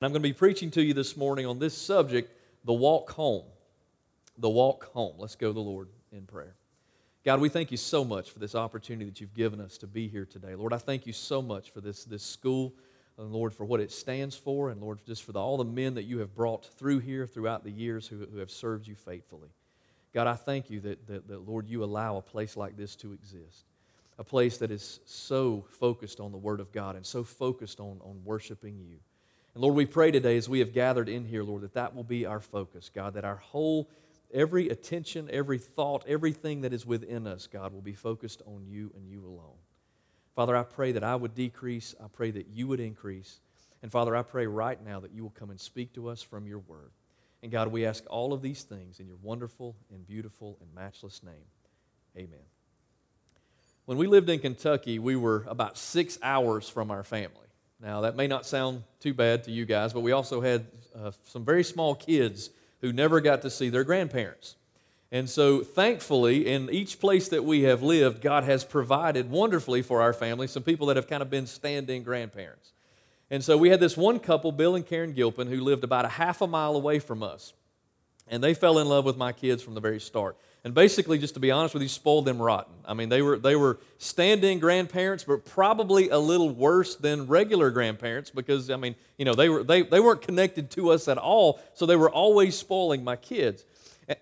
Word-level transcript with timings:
And 0.00 0.06
I'm 0.06 0.12
going 0.12 0.22
to 0.22 0.28
be 0.28 0.32
preaching 0.32 0.70
to 0.70 0.82
you 0.82 0.94
this 0.94 1.14
morning 1.14 1.44
on 1.44 1.58
this 1.58 1.76
subject, 1.76 2.32
the 2.64 2.72
walk 2.72 3.10
home. 3.10 3.44
The 4.38 4.48
walk 4.48 4.90
home. 4.92 5.16
Let's 5.18 5.36
go 5.36 5.48
to 5.48 5.52
the 5.52 5.60
Lord 5.60 5.88
in 6.10 6.22
prayer. 6.22 6.54
God, 7.22 7.38
we 7.38 7.50
thank 7.50 7.70
you 7.70 7.76
so 7.76 8.02
much 8.02 8.30
for 8.30 8.38
this 8.38 8.54
opportunity 8.54 9.04
that 9.04 9.20
you've 9.20 9.34
given 9.34 9.60
us 9.60 9.76
to 9.76 9.86
be 9.86 10.08
here 10.08 10.24
today. 10.24 10.54
Lord, 10.54 10.72
I 10.72 10.78
thank 10.78 11.06
you 11.06 11.12
so 11.12 11.42
much 11.42 11.70
for 11.70 11.82
this, 11.82 12.04
this 12.04 12.22
school, 12.22 12.72
and 13.18 13.30
Lord, 13.30 13.52
for 13.52 13.66
what 13.66 13.78
it 13.78 13.92
stands 13.92 14.34
for, 14.34 14.70
and 14.70 14.80
Lord, 14.80 15.00
just 15.06 15.22
for 15.22 15.32
the, 15.32 15.38
all 15.38 15.58
the 15.58 15.64
men 15.66 15.92
that 15.96 16.04
you 16.04 16.16
have 16.20 16.34
brought 16.34 16.64
through 16.64 17.00
here 17.00 17.26
throughout 17.26 17.62
the 17.62 17.70
years 17.70 18.06
who, 18.06 18.24
who 18.32 18.38
have 18.38 18.50
served 18.50 18.86
you 18.86 18.94
faithfully. 18.94 19.50
God, 20.14 20.26
I 20.26 20.34
thank 20.34 20.70
you 20.70 20.80
that, 20.80 21.06
that, 21.08 21.28
that, 21.28 21.46
Lord, 21.46 21.68
you 21.68 21.84
allow 21.84 22.16
a 22.16 22.22
place 22.22 22.56
like 22.56 22.74
this 22.74 22.96
to 22.96 23.12
exist, 23.12 23.66
a 24.18 24.24
place 24.24 24.56
that 24.56 24.70
is 24.70 25.00
so 25.04 25.66
focused 25.78 26.20
on 26.20 26.32
the 26.32 26.38
Word 26.38 26.60
of 26.60 26.72
God 26.72 26.96
and 26.96 27.04
so 27.04 27.22
focused 27.22 27.80
on, 27.80 28.00
on 28.02 28.22
worshiping 28.24 28.78
you. 28.78 28.96
And 29.54 29.62
Lord, 29.62 29.74
we 29.74 29.86
pray 29.86 30.10
today 30.10 30.36
as 30.36 30.48
we 30.48 30.60
have 30.60 30.72
gathered 30.72 31.08
in 31.08 31.24
here, 31.24 31.42
Lord, 31.42 31.62
that 31.62 31.74
that 31.74 31.94
will 31.94 32.04
be 32.04 32.24
our 32.24 32.40
focus, 32.40 32.90
God, 32.94 33.14
that 33.14 33.24
our 33.24 33.36
whole, 33.36 33.88
every 34.32 34.68
attention, 34.68 35.28
every 35.32 35.58
thought, 35.58 36.04
everything 36.06 36.60
that 36.60 36.72
is 36.72 36.86
within 36.86 37.26
us, 37.26 37.46
God, 37.46 37.72
will 37.72 37.80
be 37.80 37.94
focused 37.94 38.42
on 38.46 38.66
you 38.66 38.92
and 38.94 39.08
you 39.08 39.24
alone. 39.24 39.58
Father, 40.36 40.56
I 40.56 40.62
pray 40.62 40.92
that 40.92 41.04
I 41.04 41.16
would 41.16 41.34
decrease. 41.34 41.94
I 42.02 42.06
pray 42.08 42.30
that 42.30 42.46
you 42.48 42.68
would 42.68 42.80
increase. 42.80 43.40
And 43.82 43.90
Father, 43.90 44.14
I 44.14 44.22
pray 44.22 44.46
right 44.46 44.82
now 44.84 45.00
that 45.00 45.12
you 45.12 45.22
will 45.22 45.30
come 45.30 45.50
and 45.50 45.60
speak 45.60 45.92
to 45.94 46.08
us 46.08 46.22
from 46.22 46.46
your 46.46 46.60
word. 46.60 46.92
And 47.42 47.50
God, 47.50 47.68
we 47.68 47.86
ask 47.86 48.04
all 48.08 48.32
of 48.32 48.42
these 48.42 48.62
things 48.62 49.00
in 49.00 49.06
your 49.06 49.16
wonderful 49.22 49.74
and 49.90 50.06
beautiful 50.06 50.58
and 50.60 50.72
matchless 50.74 51.22
name. 51.22 51.46
Amen. 52.16 52.44
When 53.86 53.98
we 53.98 54.06
lived 54.06 54.28
in 54.28 54.38
Kentucky, 54.38 54.98
we 54.98 55.16
were 55.16 55.44
about 55.48 55.76
six 55.76 56.18
hours 56.22 56.68
from 56.68 56.90
our 56.90 57.02
family. 57.02 57.49
Now, 57.82 58.02
that 58.02 58.14
may 58.14 58.26
not 58.26 58.44
sound 58.44 58.82
too 59.00 59.14
bad 59.14 59.44
to 59.44 59.50
you 59.50 59.64
guys, 59.64 59.92
but 59.92 60.00
we 60.00 60.12
also 60.12 60.42
had 60.42 60.66
uh, 60.94 61.12
some 61.26 61.44
very 61.44 61.64
small 61.64 61.94
kids 61.94 62.50
who 62.82 62.92
never 62.92 63.20
got 63.20 63.42
to 63.42 63.50
see 63.50 63.70
their 63.70 63.84
grandparents. 63.84 64.56
And 65.10 65.28
so, 65.28 65.62
thankfully, 65.64 66.46
in 66.46 66.70
each 66.70 67.00
place 67.00 67.28
that 67.28 67.44
we 67.44 67.62
have 67.62 67.82
lived, 67.82 68.20
God 68.20 68.44
has 68.44 68.64
provided 68.64 69.30
wonderfully 69.30 69.82
for 69.82 70.02
our 70.02 70.12
family 70.12 70.46
some 70.46 70.62
people 70.62 70.86
that 70.88 70.96
have 70.96 71.08
kind 71.08 71.22
of 71.22 71.30
been 71.30 71.46
stand 71.46 71.88
in 71.90 72.02
grandparents. 72.02 72.72
And 73.30 73.42
so, 73.42 73.56
we 73.56 73.70
had 73.70 73.80
this 73.80 73.96
one 73.96 74.20
couple, 74.20 74.52
Bill 74.52 74.76
and 74.76 74.86
Karen 74.86 75.12
Gilpin, 75.12 75.48
who 75.48 75.60
lived 75.60 75.82
about 75.82 76.04
a 76.04 76.08
half 76.08 76.42
a 76.42 76.46
mile 76.46 76.76
away 76.76 76.98
from 76.98 77.22
us. 77.22 77.54
And 78.28 78.44
they 78.44 78.54
fell 78.54 78.78
in 78.78 78.88
love 78.88 79.04
with 79.04 79.16
my 79.16 79.32
kids 79.32 79.62
from 79.62 79.74
the 79.74 79.80
very 79.80 80.00
start 80.00 80.36
and 80.62 80.74
basically, 80.74 81.18
just 81.18 81.34
to 81.34 81.40
be 81.40 81.50
honest 81.50 81.72
with 81.72 81.82
you, 81.82 81.88
spoiled 81.88 82.26
them 82.26 82.40
rotten. 82.40 82.74
I 82.84 82.92
mean, 82.92 83.08
they 83.08 83.22
were, 83.22 83.38
they 83.38 83.56
were 83.56 83.78
stand-in 83.96 84.58
grandparents, 84.58 85.24
but 85.24 85.46
probably 85.46 86.10
a 86.10 86.18
little 86.18 86.50
worse 86.50 86.96
than 86.96 87.26
regular 87.26 87.70
grandparents 87.70 88.30
because, 88.30 88.68
I 88.68 88.76
mean, 88.76 88.94
you 89.16 89.24
know, 89.24 89.34
they, 89.34 89.48
were, 89.48 89.62
they, 89.62 89.82
they 89.82 90.00
weren't 90.00 90.20
connected 90.20 90.70
to 90.72 90.90
us 90.90 91.08
at 91.08 91.16
all, 91.16 91.60
so 91.72 91.86
they 91.86 91.96
were 91.96 92.10
always 92.10 92.56
spoiling 92.58 93.02
my 93.02 93.16
kids. 93.16 93.64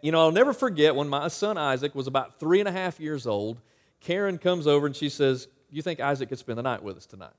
You 0.01 0.13
know, 0.13 0.21
I'll 0.21 0.33
never 0.33 0.53
forget 0.53 0.95
when 0.95 1.09
my 1.09 1.29
son 1.29 1.59
Isaac 1.59 1.95
was 1.95 2.07
about 2.07 2.39
three 2.39 2.61
and 2.61 2.69
a 2.69 2.73
half 2.73 3.01
years 3.01 3.27
old, 3.27 3.61
Karen 4.01 4.39
comes 4.39 4.67
over 4.67 4.87
and 4.87 4.95
she 4.95 5.09
says, 5.09 5.49
you 5.71 5.83
think 5.83 5.99
Isaac 5.99 6.29
could 6.29 6.39
spend 6.39 6.59
the 6.59 6.63
night 6.63 6.83
with 6.83 6.97
us 6.97 7.07
tonight? 7.07 7.33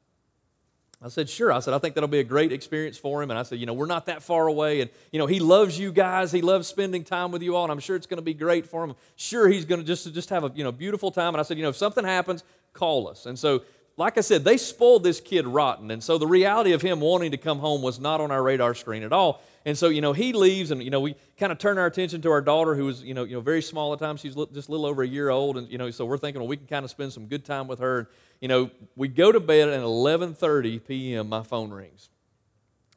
I 1.02 1.08
said, 1.08 1.30
sure. 1.30 1.52
I 1.53 1.59
said, 1.59 1.73
I 1.73 1.78
think 1.78 1.95
that'll 1.95 2.09
be 2.09 2.19
a 2.19 2.25
great 2.25 2.52
experience 2.52 2.97
for 2.97 3.23
him. 3.23 3.30
And 3.30 3.39
I 3.39 3.44
said, 3.44 3.58
you 3.58 3.66
know, 3.66 3.73
we're 3.73 3.86
not 3.86 4.08
that 4.08 4.22
far 4.22 4.47
away. 4.47 4.81
And, 4.81 4.89
you 5.14 5.19
know, 5.19 5.28
he 5.28 5.39
loves 5.39 5.80
you 5.80 5.94
guys. 5.94 6.31
He 6.31 6.42
loves 6.42 6.67
spending 6.67 7.05
time 7.05 7.31
with 7.31 7.42
you 7.42 7.55
all. 7.55 7.64
And 7.64 7.72
I'm 7.72 7.80
sure 7.80 7.95
it's 7.95 8.05
going 8.05 8.17
to 8.17 8.22
be 8.22 8.33
great 8.33 8.67
for 8.67 8.83
him. 8.83 8.95
Sure, 9.16 9.47
he's 9.47 9.64
going 9.64 9.80
to 9.80 9.88
just, 9.88 10.14
just 10.14 10.30
have 10.30 10.44
a, 10.44 10.52
you 10.53 10.64
know, 10.64 10.73
beautiful 10.73 11.09
time. 11.09 11.33
And 11.33 11.39
I 11.39 11.44
said, 11.44 11.55
you 11.55 11.64
know, 11.64 11.70
if 11.70 11.77
something 11.77 12.03
happens, 12.03 12.44
call 12.73 13.08
us. 13.08 13.25
And 13.27 13.39
so, 13.39 13.61
like 13.95 14.17
I 14.17 14.22
said, 14.22 14.44
they 14.44 14.58
spoiled 14.58 15.03
this 15.03 15.22
kid 15.22 15.47
rotten. 15.47 15.92
And 15.92 16.03
so 16.03 16.17
the 16.17 16.27
reality 16.27 16.73
of 16.73 16.81
him 16.81 17.00
wanting 17.00 17.31
to 17.31 17.38
come 17.38 17.59
home 17.59 17.81
was 17.81 18.00
not 18.00 18.20
on 18.20 18.31
our 18.31 18.44
radar 18.44 18.73
screen 18.73 19.03
at 19.03 19.14
all. 19.14 19.42
And 19.66 19.78
so, 19.78 19.90
you 19.90 20.02
know, 20.02 20.14
he 20.14 20.34
leaves 20.34 20.72
and, 20.72 20.82
you 20.82 20.90
know, 20.90 21.02
we 21.02 21.16
kind 21.38 21.52
of 21.52 21.58
turn 21.58 21.78
our 21.78 21.86
attention 21.86 22.22
to 22.22 22.32
our 22.32 22.42
daughter 22.42 22.76
who 22.76 22.86
was, 22.86 23.04
you 23.04 23.14
know, 23.14 23.24
you 23.26 23.34
know 23.34 23.42
very 23.42 23.62
small 23.62 23.92
at 23.94 24.00
the 24.00 24.06
time. 24.06 24.18
She's 24.18 24.36
just 24.36 24.70
a 24.70 24.72
little 24.72 24.86
over 24.86 25.04
a 25.04 25.08
year 25.08 25.30
old. 25.30 25.58
And, 25.58 25.70
you 25.70 25.78
know, 25.78 25.92
so 25.92 26.06
we're 26.06 26.18
thinking, 26.18 26.42
well, 26.42 26.48
we 26.48 26.58
can 26.58 26.67
kind 26.67 26.86
of 26.86 26.92
spend 26.92 27.11
some 27.11 27.28
good 27.28 27.44
time 27.44 27.67
with 27.67 27.80
her. 27.80 28.00
And, 28.00 28.08
you 28.39 28.48
know, 28.48 28.72
we 28.95 29.08
go 29.08 29.32
to 29.32 29.39
bed 29.39 29.70
at 29.70 29.82
11:30 29.82 30.86
p.m. 30.88 31.30
My 31.30 31.44
phone 31.44 31.72
rings, 31.72 32.10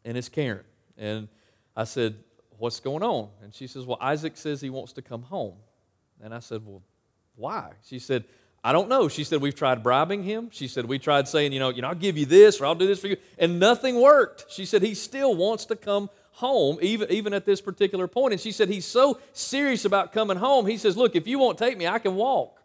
and 0.04 0.16
it's 0.16 0.28
Karen. 0.28 0.64
And 0.96 1.28
I 1.76 1.84
said, 1.84 2.14
"What's 2.58 2.80
going 2.80 3.02
on?" 3.02 3.28
And 3.42 3.52
she 3.52 3.66
says, 3.66 3.84
"Well, 3.84 3.98
Isaac 4.00 4.36
says 4.36 4.60
he 4.60 4.70
wants 4.70 4.92
to 4.94 5.02
come 5.02 5.22
home." 5.22 5.54
And 6.22 6.32
I 6.32 6.38
said, 6.38 6.64
"Well, 6.64 6.82
why?" 7.34 7.72
She 7.84 7.98
said, 7.98 8.24
"I 8.62 8.72
don't 8.72 8.88
know." 8.88 9.08
She 9.08 9.24
said, 9.24 9.40
"We've 9.40 9.54
tried 9.54 9.82
bribing 9.82 10.22
him." 10.22 10.50
She 10.52 10.68
said, 10.68 10.84
"We 10.84 11.00
tried 11.00 11.26
saying, 11.26 11.52
you 11.52 11.58
know, 11.58 11.70
you 11.70 11.82
know, 11.82 11.88
I'll 11.88 11.94
give 11.96 12.16
you 12.16 12.26
this 12.26 12.60
or 12.60 12.66
I'll 12.66 12.76
do 12.76 12.86
this 12.86 13.00
for 13.00 13.08
you," 13.08 13.16
and 13.36 13.58
nothing 13.58 14.00
worked. 14.00 14.46
She 14.48 14.64
said, 14.64 14.82
"He 14.82 14.94
still 14.94 15.34
wants 15.34 15.64
to 15.66 15.76
come." 15.76 16.08
Home 16.32 16.78
even, 16.80 17.10
even 17.10 17.32
at 17.34 17.44
this 17.44 17.60
particular 17.60 18.08
point 18.08 18.32
and 18.32 18.40
she 18.40 18.52
said 18.52 18.68
he's 18.68 18.86
so 18.86 19.20
serious 19.32 19.84
about 19.84 20.12
coming 20.12 20.36
home 20.36 20.66
he 20.66 20.76
says 20.76 20.96
look 20.96 21.14
if 21.14 21.26
you 21.26 21.38
won't 21.38 21.58
take 21.58 21.76
me 21.76 21.86
i 21.86 21.98
can 21.98 22.14
walk 22.14 22.62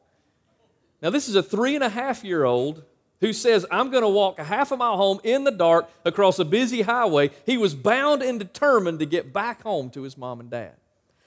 now, 1.01 1.09
this 1.09 1.29
is 1.29 1.35
a 1.35 1.43
three 1.43 1.75
and 1.75 1.83
a 1.83 1.89
half 1.89 2.23
year 2.23 2.43
old 2.43 2.83
who 3.21 3.33
says, 3.33 3.65
I'm 3.71 3.89
going 3.89 4.03
to 4.03 4.09
walk 4.09 4.39
a 4.39 4.43
half 4.43 4.71
a 4.71 4.77
mile 4.77 4.97
home 4.97 5.19
in 5.23 5.43
the 5.43 5.51
dark 5.51 5.89
across 6.05 6.39
a 6.39 6.45
busy 6.45 6.83
highway. 6.83 7.31
He 7.45 7.57
was 7.57 7.75
bound 7.75 8.21
and 8.21 8.39
determined 8.39 8.99
to 8.99 9.05
get 9.05 9.33
back 9.33 9.63
home 9.63 9.89
to 9.91 10.03
his 10.03 10.17
mom 10.17 10.39
and 10.39 10.49
dad. 10.49 10.73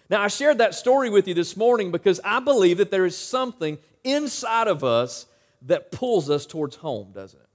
Now, 0.08 0.22
I 0.22 0.28
shared 0.28 0.58
that 0.58 0.74
story 0.74 1.08
with 1.08 1.28
you 1.28 1.34
this 1.34 1.56
morning 1.56 1.92
because 1.92 2.20
I 2.24 2.40
believe 2.40 2.78
that 2.78 2.90
there 2.90 3.06
is 3.06 3.16
something 3.16 3.78
inside 4.02 4.66
of 4.66 4.82
us 4.82 5.26
that 5.62 5.92
pulls 5.92 6.30
us 6.30 6.46
towards 6.46 6.76
home, 6.76 7.12
doesn't 7.12 7.38
it? 7.38 7.46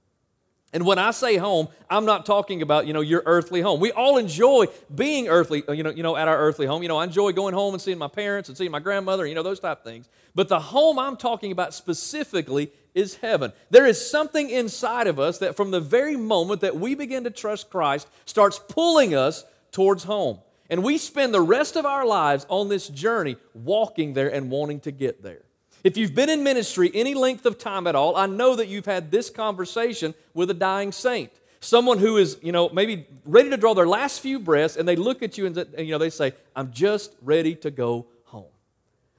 And 0.72 0.84
when 0.84 0.98
I 0.98 1.12
say 1.12 1.36
home, 1.36 1.68
I'm 1.88 2.04
not 2.04 2.26
talking 2.26 2.60
about, 2.60 2.86
you 2.86 2.92
know, 2.92 3.00
your 3.00 3.22
earthly 3.24 3.60
home. 3.60 3.80
We 3.80 3.92
all 3.92 4.18
enjoy 4.18 4.66
being 4.94 5.28
earthly, 5.28 5.62
uh, 5.66 5.72
you 5.72 5.82
know, 5.82 5.90
you 5.90 6.02
know, 6.02 6.16
at 6.16 6.28
our 6.28 6.36
earthly 6.36 6.66
home. 6.66 6.82
You 6.82 6.88
know, 6.88 6.98
I 6.98 7.04
enjoy 7.04 7.32
going 7.32 7.54
home 7.54 7.72
and 7.72 7.80
seeing 7.80 7.98
my 7.98 8.08
parents 8.08 8.48
and 8.48 8.58
seeing 8.58 8.72
my 8.72 8.80
grandmother, 8.80 9.26
you 9.26 9.34
know, 9.34 9.42
those 9.42 9.60
type 9.60 9.78
of 9.78 9.84
things. 9.84 10.08
But 10.34 10.48
the 10.48 10.58
home 10.58 10.98
I'm 10.98 11.16
talking 11.16 11.52
about 11.52 11.72
specifically 11.72 12.72
is 12.94 13.16
heaven. 13.16 13.52
There 13.70 13.86
is 13.86 14.10
something 14.10 14.50
inside 14.50 15.06
of 15.06 15.18
us 15.20 15.38
that 15.38 15.56
from 15.56 15.70
the 15.70 15.80
very 15.80 16.16
moment 16.16 16.60
that 16.62 16.76
we 16.76 16.94
begin 16.94 17.24
to 17.24 17.30
trust 17.30 17.70
Christ 17.70 18.08
starts 18.24 18.58
pulling 18.58 19.14
us 19.14 19.44
towards 19.70 20.04
home. 20.04 20.40
And 20.68 20.82
we 20.82 20.98
spend 20.98 21.32
the 21.32 21.40
rest 21.40 21.76
of 21.76 21.86
our 21.86 22.04
lives 22.04 22.44
on 22.48 22.68
this 22.68 22.88
journey 22.88 23.36
walking 23.54 24.14
there 24.14 24.28
and 24.28 24.50
wanting 24.50 24.80
to 24.80 24.90
get 24.90 25.22
there. 25.22 25.45
If 25.86 25.96
you've 25.96 26.16
been 26.16 26.28
in 26.28 26.42
ministry 26.42 26.90
any 26.94 27.14
length 27.14 27.46
of 27.46 27.58
time 27.58 27.86
at 27.86 27.94
all, 27.94 28.16
I 28.16 28.26
know 28.26 28.56
that 28.56 28.66
you've 28.66 28.86
had 28.86 29.12
this 29.12 29.30
conversation 29.30 30.14
with 30.34 30.50
a 30.50 30.54
dying 30.54 30.90
saint. 30.90 31.30
Someone 31.60 31.98
who 31.98 32.16
is, 32.16 32.38
you 32.42 32.50
know, 32.50 32.68
maybe 32.70 33.06
ready 33.24 33.50
to 33.50 33.56
draw 33.56 33.72
their 33.72 33.86
last 33.86 34.20
few 34.20 34.40
breaths, 34.40 34.74
and 34.74 34.88
they 34.88 34.96
look 34.96 35.22
at 35.22 35.38
you 35.38 35.46
and, 35.46 35.56
you 35.78 35.92
know, 35.92 35.98
they 35.98 36.10
say, 36.10 36.32
I'm 36.56 36.72
just 36.72 37.14
ready 37.22 37.54
to 37.54 37.70
go 37.70 38.06
home. 38.24 38.50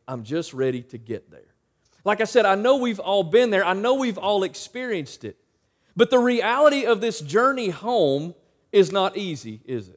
I'm 0.09 0.25
just 0.25 0.53
ready 0.53 0.81
to 0.81 0.97
get 0.97 1.31
there. 1.31 1.53
Like 2.03 2.19
I 2.19 2.25
said, 2.25 2.45
I 2.45 2.55
know 2.55 2.75
we've 2.75 2.99
all 2.99 3.23
been 3.23 3.49
there. 3.49 3.63
I 3.63 3.71
know 3.71 3.93
we've 3.93 4.17
all 4.17 4.43
experienced 4.43 5.23
it. 5.23 5.37
But 5.95 6.09
the 6.09 6.19
reality 6.19 6.85
of 6.85 6.99
this 6.99 7.21
journey 7.21 7.69
home 7.69 8.35
is 8.73 8.91
not 8.91 9.15
easy, 9.15 9.61
is 9.63 9.87
it? 9.87 9.96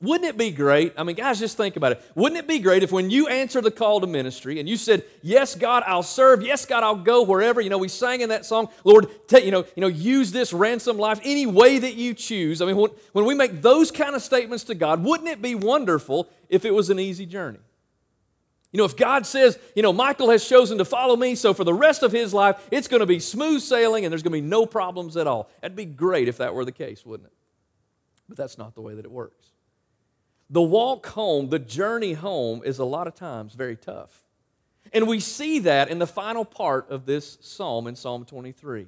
Wouldn't 0.00 0.28
it 0.28 0.38
be 0.38 0.52
great? 0.52 0.94
I 0.96 1.02
mean, 1.02 1.16
guys, 1.16 1.40
just 1.40 1.56
think 1.56 1.74
about 1.74 1.90
it. 1.90 2.02
Wouldn't 2.14 2.38
it 2.38 2.46
be 2.46 2.60
great 2.60 2.84
if 2.84 2.92
when 2.92 3.10
you 3.10 3.26
answer 3.26 3.60
the 3.60 3.72
call 3.72 4.00
to 4.00 4.06
ministry 4.06 4.60
and 4.60 4.68
you 4.68 4.76
said, 4.76 5.04
Yes, 5.22 5.56
God, 5.56 5.82
I'll 5.86 6.04
serve. 6.04 6.40
Yes, 6.40 6.64
God, 6.64 6.84
I'll 6.84 6.94
go 6.94 7.22
wherever. 7.22 7.60
You 7.60 7.68
know, 7.68 7.78
we 7.78 7.88
sang 7.88 8.20
in 8.20 8.28
that 8.28 8.46
song, 8.46 8.68
Lord, 8.84 9.08
take, 9.26 9.44
you 9.44 9.50
know, 9.50 9.64
you 9.74 9.80
know, 9.80 9.88
use 9.88 10.30
this 10.30 10.52
ransom 10.52 10.98
life 10.98 11.18
any 11.24 11.46
way 11.46 11.80
that 11.80 11.94
you 11.94 12.14
choose. 12.14 12.62
I 12.62 12.66
mean, 12.66 12.76
when, 12.76 12.90
when 13.12 13.24
we 13.24 13.34
make 13.34 13.60
those 13.60 13.90
kind 13.90 14.14
of 14.14 14.22
statements 14.22 14.62
to 14.64 14.76
God, 14.76 15.02
wouldn't 15.02 15.28
it 15.28 15.42
be 15.42 15.56
wonderful 15.56 16.28
if 16.48 16.64
it 16.64 16.72
was 16.72 16.90
an 16.90 17.00
easy 17.00 17.26
journey? 17.26 17.58
You 18.70 18.78
know, 18.78 18.84
if 18.84 18.96
God 18.96 19.26
says, 19.26 19.58
you 19.74 19.82
know, 19.82 19.92
Michael 19.92 20.30
has 20.30 20.46
chosen 20.46 20.78
to 20.78 20.84
follow 20.84 21.16
me, 21.16 21.34
so 21.34 21.54
for 21.54 21.64
the 21.64 21.74
rest 21.74 22.04
of 22.04 22.12
his 22.12 22.32
life, 22.32 22.68
it's 22.70 22.86
going 22.86 23.00
to 23.00 23.06
be 23.06 23.18
smooth 23.18 23.62
sailing 23.62 24.04
and 24.04 24.12
there's 24.12 24.22
going 24.22 24.32
to 24.32 24.42
be 24.42 24.48
no 24.48 24.64
problems 24.64 25.16
at 25.16 25.26
all. 25.26 25.50
That'd 25.60 25.76
be 25.76 25.86
great 25.86 26.28
if 26.28 26.36
that 26.36 26.54
were 26.54 26.64
the 26.64 26.70
case, 26.70 27.04
wouldn't 27.04 27.28
it? 27.28 27.32
But 28.28 28.36
that's 28.36 28.58
not 28.58 28.76
the 28.76 28.82
way 28.82 28.94
that 28.94 29.04
it 29.04 29.10
works. 29.10 29.48
The 30.50 30.62
walk 30.62 31.06
home, 31.08 31.50
the 31.50 31.58
journey 31.58 32.14
home, 32.14 32.62
is 32.64 32.78
a 32.78 32.84
lot 32.84 33.06
of 33.06 33.14
times 33.14 33.54
very 33.54 33.76
tough. 33.76 34.24
And 34.92 35.06
we 35.06 35.20
see 35.20 35.58
that 35.60 35.88
in 35.88 35.98
the 35.98 36.06
final 36.06 36.44
part 36.44 36.90
of 36.90 37.04
this 37.04 37.36
psalm 37.40 37.86
in 37.86 37.96
Psalm 37.96 38.24
23. 38.24 38.86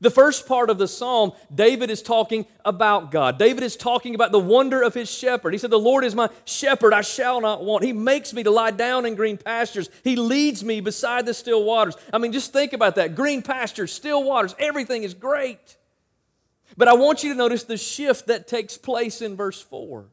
The 0.00 0.10
first 0.10 0.46
part 0.46 0.70
of 0.70 0.78
the 0.78 0.86
psalm, 0.86 1.32
David 1.52 1.90
is 1.90 2.02
talking 2.02 2.46
about 2.64 3.10
God. 3.10 3.38
David 3.38 3.64
is 3.64 3.76
talking 3.76 4.14
about 4.14 4.30
the 4.30 4.38
wonder 4.38 4.82
of 4.82 4.94
his 4.94 5.10
shepherd. 5.10 5.52
He 5.52 5.58
said, 5.58 5.70
The 5.70 5.78
Lord 5.78 6.04
is 6.04 6.14
my 6.14 6.28
shepherd, 6.44 6.92
I 6.92 7.00
shall 7.00 7.40
not 7.40 7.64
want. 7.64 7.82
He 7.82 7.92
makes 7.92 8.32
me 8.32 8.44
to 8.44 8.50
lie 8.50 8.70
down 8.70 9.06
in 9.06 9.16
green 9.16 9.38
pastures. 9.38 9.88
He 10.04 10.14
leads 10.14 10.62
me 10.62 10.80
beside 10.80 11.26
the 11.26 11.34
still 11.34 11.64
waters. 11.64 11.96
I 12.12 12.18
mean, 12.18 12.32
just 12.32 12.52
think 12.52 12.72
about 12.72 12.94
that 12.94 13.16
green 13.16 13.42
pastures, 13.42 13.92
still 13.92 14.22
waters, 14.22 14.54
everything 14.58 15.02
is 15.02 15.14
great. 15.14 15.76
But 16.76 16.86
I 16.86 16.92
want 16.92 17.24
you 17.24 17.32
to 17.32 17.36
notice 17.36 17.64
the 17.64 17.76
shift 17.76 18.28
that 18.28 18.46
takes 18.46 18.78
place 18.78 19.20
in 19.20 19.34
verse 19.34 19.60
4. 19.60 20.06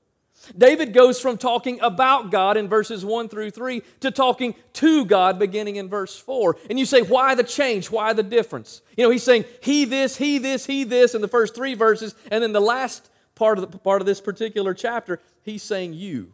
David 0.58 0.94
goes 0.94 1.20
from 1.20 1.38
talking 1.38 1.80
about 1.82 2.32
God 2.32 2.58
in 2.58 2.68
verses 2.68 3.06
1 3.06 3.30
through 3.30 3.52
3 3.52 3.82
to 4.02 4.12
talking 4.12 4.56
to 4.74 5.06
God 5.06 5.40
beginning 5.40 5.78
in 5.78 5.90
verse 5.90 6.18
4. 6.18 6.58
And 6.70 6.80
you 6.80 6.86
say, 6.86 7.02
why 7.02 7.36
the 7.36 7.44
change? 7.44 7.90
Why 7.92 8.14
the 8.14 8.24
difference? 8.24 8.82
You 8.98 9.04
know, 9.04 9.10
he's 9.10 9.24
saying, 9.24 9.46
he 9.62 9.86
this, 9.86 10.18
he 10.18 10.38
this, 10.38 10.66
he 10.66 10.84
this 10.84 11.16
in 11.16 11.22
the 11.22 11.28
first 11.28 11.56
three 11.56 11.74
verses, 11.74 12.16
and 12.32 12.44
then 12.44 12.54
the 12.54 12.62
last 12.62 13.10
part 13.36 13.58
of, 13.58 13.72
the, 13.72 13.78
part 13.78 14.02
of 14.02 14.06
this 14.06 14.22
particular 14.22 14.74
chapter, 14.74 15.22
he's 15.44 15.64
saying 15.64 15.94
you. 15.94 16.34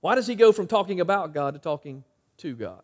Why 0.00 0.14
does 0.14 0.26
he 0.26 0.34
go 0.34 0.52
from 0.52 0.66
talking 0.66 1.00
about 1.00 1.32
God 1.32 1.54
to 1.54 1.60
talking 1.60 2.04
to 2.38 2.54
God? 2.54 2.82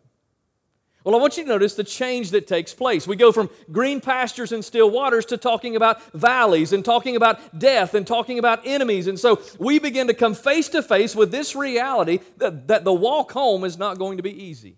Well, 1.09 1.17
I 1.17 1.21
want 1.23 1.39
you 1.39 1.45
to 1.45 1.49
notice 1.49 1.75
the 1.75 1.85
change 1.85 2.33
that 2.33 2.47
takes 2.47 2.75
place. 2.75 3.07
We 3.07 3.17
go 3.17 3.33
from 3.33 3.49
green 3.73 3.99
pastures 3.99 4.53
and 4.53 4.63
still 4.63 4.91
waters 4.91 5.25
to 5.25 5.39
talking 5.39 5.75
about 5.75 6.03
valleys 6.13 6.75
and 6.75 6.85
talking 6.85 7.17
about 7.17 7.59
death 7.59 7.95
and 7.95 8.07
talking 8.07 8.39
about 8.39 8.61
enemies. 8.67 9.07
And 9.07 9.19
so 9.19 9.41
we 9.59 9.79
begin 9.79 10.09
to 10.09 10.13
come 10.13 10.35
face 10.35 10.69
to 10.69 10.83
face 10.83 11.17
with 11.17 11.31
this 11.31 11.57
reality 11.57 12.19
that, 12.37 12.69
that 12.69 12.85
the 12.85 12.93
walk 12.93 13.33
home 13.33 13.65
is 13.65 13.79
not 13.79 13.97
going 13.97 14.19
to 14.19 14.23
be 14.23 14.45
easy. 14.45 14.77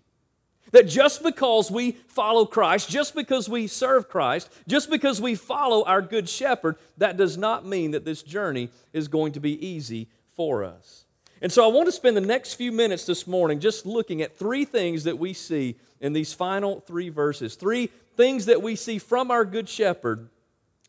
That 0.71 0.87
just 0.87 1.21
because 1.21 1.69
we 1.69 1.97
follow 2.07 2.45
Christ, 2.45 2.89
just 2.89 3.13
because 3.13 3.49
we 3.49 3.67
serve 3.67 4.07
Christ, 4.07 4.49
just 4.69 4.89
because 4.89 5.19
we 5.19 5.35
follow 5.35 5.83
our 5.83 6.01
good 6.01 6.29
shepherd, 6.29 6.77
that 6.97 7.17
does 7.17 7.37
not 7.37 7.65
mean 7.65 7.91
that 7.91 8.05
this 8.05 8.23
journey 8.23 8.69
is 8.93 9.09
going 9.09 9.33
to 9.33 9.41
be 9.41 9.67
easy 9.67 10.07
for 10.33 10.63
us. 10.63 11.03
And 11.41 11.51
so 11.51 11.65
I 11.65 11.73
want 11.73 11.87
to 11.87 11.91
spend 11.91 12.15
the 12.15 12.21
next 12.21 12.53
few 12.53 12.71
minutes 12.71 13.05
this 13.05 13.25
morning 13.25 13.59
just 13.59 13.85
looking 13.85 14.21
at 14.21 14.37
three 14.37 14.63
things 14.63 15.05
that 15.05 15.17
we 15.17 15.33
see 15.33 15.75
in 15.99 16.13
these 16.13 16.33
final 16.33 16.81
three 16.81 17.09
verses. 17.09 17.55
Three 17.55 17.89
things 18.15 18.45
that 18.45 18.61
we 18.61 18.75
see 18.75 18.99
from 18.99 19.31
our 19.31 19.43
good 19.43 19.67
shepherd, 19.67 20.29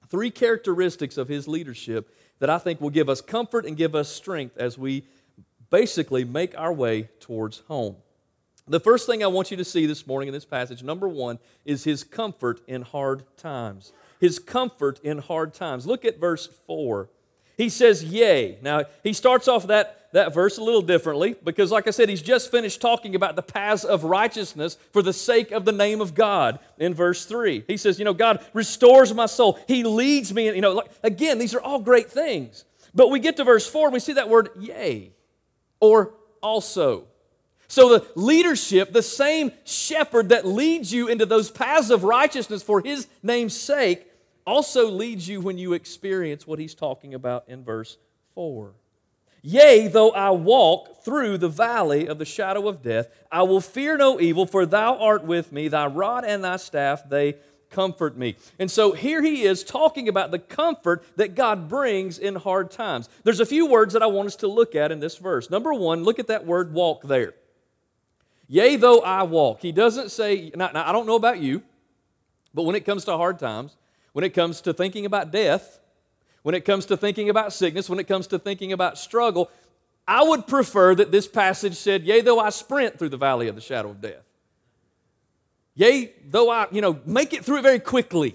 three 0.09 0.31
characteristics 0.31 1.17
of 1.17 1.29
his 1.29 1.49
leadership 1.49 2.15
that 2.39 2.51
I 2.51 2.59
think 2.59 2.81
will 2.81 2.91
give 2.91 3.09
us 3.09 3.21
comfort 3.21 3.65
and 3.65 3.77
give 3.77 3.95
us 3.95 4.11
strength 4.11 4.59
as 4.59 4.77
we 4.77 5.05
basically 5.71 6.25
make 6.25 6.59
our 6.59 6.73
way 6.73 7.09
towards 7.19 7.61
home. 7.61 7.97
The 8.69 8.81
first 8.81 9.07
thing 9.07 9.25
I 9.25 9.29
want 9.29 9.51
you 9.51 9.57
to 9.57 9.65
see 9.65 9.87
this 9.87 10.07
morning 10.07 10.29
in 10.29 10.35
this 10.35 10.45
passage, 10.45 10.83
number 10.83 11.09
one, 11.09 11.39
is 11.65 11.85
his 11.85 12.05
comfort 12.05 12.61
in 12.69 12.83
hard 12.83 13.25
times. 13.37 13.93
His 14.21 14.39
comfort 14.39 15.01
in 15.03 15.19
hard 15.19 15.55
times. 15.55 15.87
Look 15.87 16.05
at 16.05 16.21
verse 16.21 16.47
4. 16.67 17.09
He 17.57 17.69
says, 17.69 18.05
Yea. 18.05 18.59
Now, 18.63 18.85
he 19.03 19.13
starts 19.13 19.49
off 19.49 19.67
that, 19.67 20.02
that 20.13 20.35
verse 20.35 20.59
a 20.59 20.63
little 20.63 20.83
differently 20.83 21.35
because, 21.43 21.73
like 21.73 21.89
I 21.89 21.91
said, 21.91 22.09
he's 22.09 22.23
just 22.23 22.51
finished 22.51 22.81
talking 22.81 23.15
about 23.15 23.35
the 23.35 23.43
paths 23.43 23.83
of 23.83 24.05
righteousness 24.05 24.77
for 24.93 25.03
the 25.03 25.13
sake 25.13 25.51
of 25.51 25.65
the 25.65 25.73
name 25.73 26.01
of 26.01 26.15
God 26.15 26.59
in 26.79 26.95
verse 26.95 27.25
3. 27.25 27.65
He 27.67 27.77
says, 27.77 27.99
You 27.99 28.05
know, 28.05 28.15
God 28.15 28.45
restores 28.53 29.13
my 29.13 29.27
soul. 29.27 29.59
He 29.67 29.83
leads 29.85 30.33
me. 30.33 30.49
And, 30.49 30.57
you 30.57 30.63
know, 30.63 30.73
like, 30.73 30.91
again, 31.03 31.39
these 31.39 31.55
are 31.55 31.61
all 31.61 31.81
great 31.81 32.11
things. 32.11 32.65
But 32.95 33.09
we 33.09 33.21
get 33.21 33.37
to 33.39 33.45
verse 33.45 33.67
4 33.67 33.87
and 33.87 33.95
we 33.95 34.01
see 34.01 34.13
that 34.15 34.29
word, 34.29 34.51
Yea, 34.61 35.13
or 35.81 36.15
also. 36.43 37.07
So, 37.69 37.99
the 37.99 38.07
leadership, 38.15 38.93
the 38.93 39.03
same 39.03 39.51
shepherd 39.65 40.29
that 40.29 40.47
leads 40.47 40.93
you 40.93 41.09
into 41.09 41.25
those 41.25 41.51
paths 41.51 41.89
of 41.89 42.05
righteousness 42.05 42.63
for 42.63 42.83
his 42.83 43.09
name's 43.23 43.59
sake, 43.59 44.07
also 44.47 44.91
leads 44.91 45.27
you 45.27 45.41
when 45.41 45.57
you 45.57 45.73
experience 45.73 46.47
what 46.47 46.59
he's 46.59 46.75
talking 46.75 47.15
about 47.15 47.45
in 47.49 47.65
verse 47.65 47.97
4. 48.35 48.75
Yea, 49.43 49.89
though 49.89 50.13
I 50.13 50.31
walk 50.31 51.05
through 51.05 51.39
the 51.39 51.49
valley 51.49 52.07
of 52.07 52.19
the 52.19 52.25
shadow 52.25 52.69
of 52.69 52.81
death, 52.81 53.09
I 53.31 53.43
will 53.43 53.61
fear 53.61 53.97
no 53.97 54.21
evil, 54.21 54.47
for 54.47 54.65
thou 54.65 54.97
art 54.99 55.25
with 55.25 55.51
me, 55.51 55.67
thy 55.67 55.87
rod 55.87 56.25
and 56.25 56.45
thy 56.45 56.57
staff, 56.57 57.09
they 57.09 57.37
comfort 57.69 58.17
me. 58.17 58.37
And 58.59 58.71
so 58.71 58.93
here 58.93 59.23
he 59.23 59.43
is 59.43 59.65
talking 59.65 60.09
about 60.09 60.31
the 60.31 60.39
comfort 60.39 61.05
that 61.17 61.35
God 61.35 61.69
brings 61.69 62.19
in 62.19 62.37
hard 62.37 62.71
times. 62.71 63.09
There's 63.25 63.41
a 63.41 63.47
few 63.47 63.67
words 63.67 63.95
that 63.95 64.03
I 64.03 64.07
want 64.07 64.29
us 64.29 64.37
to 64.37 64.47
look 64.47 64.77
at 64.77 64.93
in 64.93 65.01
this 65.01 65.17
verse. 65.17 65.51
Number 65.51 65.75
one, 65.75 66.05
look 66.05 66.21
at 66.21 66.29
that 66.29 66.47
word 66.47 66.73
walk 66.73 67.03
there. 67.03 67.35
Yea, 68.47 68.77
though 68.77 69.01
I 69.01 69.23
walk. 69.25 69.63
He 69.63 69.73
doesn't 69.73 70.11
say, 70.11 70.53
now, 70.55 70.71
now, 70.73 70.89
I 70.89 70.93
don't 70.93 71.07
know 71.07 71.17
about 71.17 71.41
you, 71.41 71.63
but 72.55 72.63
when 72.63 72.77
it 72.77 72.85
comes 72.85 73.05
to 73.07 73.17
hard 73.17 73.39
times, 73.39 73.77
when 74.13 74.25
it 74.25 74.35
comes 74.35 74.61
to 74.61 74.75
thinking 74.75 75.07
about 75.07 75.33
death, 75.33 75.81
when 76.43 76.55
it 76.55 76.65
comes 76.65 76.87
to 76.87 76.97
thinking 76.97 77.29
about 77.29 77.53
sickness, 77.53 77.89
when 77.89 77.99
it 77.99 78.09
comes 78.09 78.27
to 78.29 78.39
thinking 78.39 78.73
about 78.73 78.99
struggle, 78.99 79.51
I 80.07 80.23
would 80.25 80.47
prefer 80.47 80.95
that 80.97 81.13
this 81.13 81.29
passage 81.29 81.75
said, 81.75 82.03
Yea, 82.03 82.21
though 82.21 82.41
I 82.41 82.51
sprint 82.51 82.99
through 82.99 83.11
the 83.11 83.17
valley 83.17 83.49
of 83.49 83.55
the 83.55 83.61
shadow 83.61 83.91
of 83.91 84.01
death. 84.01 84.25
Yea, 85.75 86.13
though 86.29 86.51
I, 86.51 86.67
you 86.71 86.81
know, 86.81 87.01
make 87.07 87.33
it 87.33 87.45
through 87.45 87.59
it 87.59 87.63
very 87.63 87.79
quickly. 87.79 88.35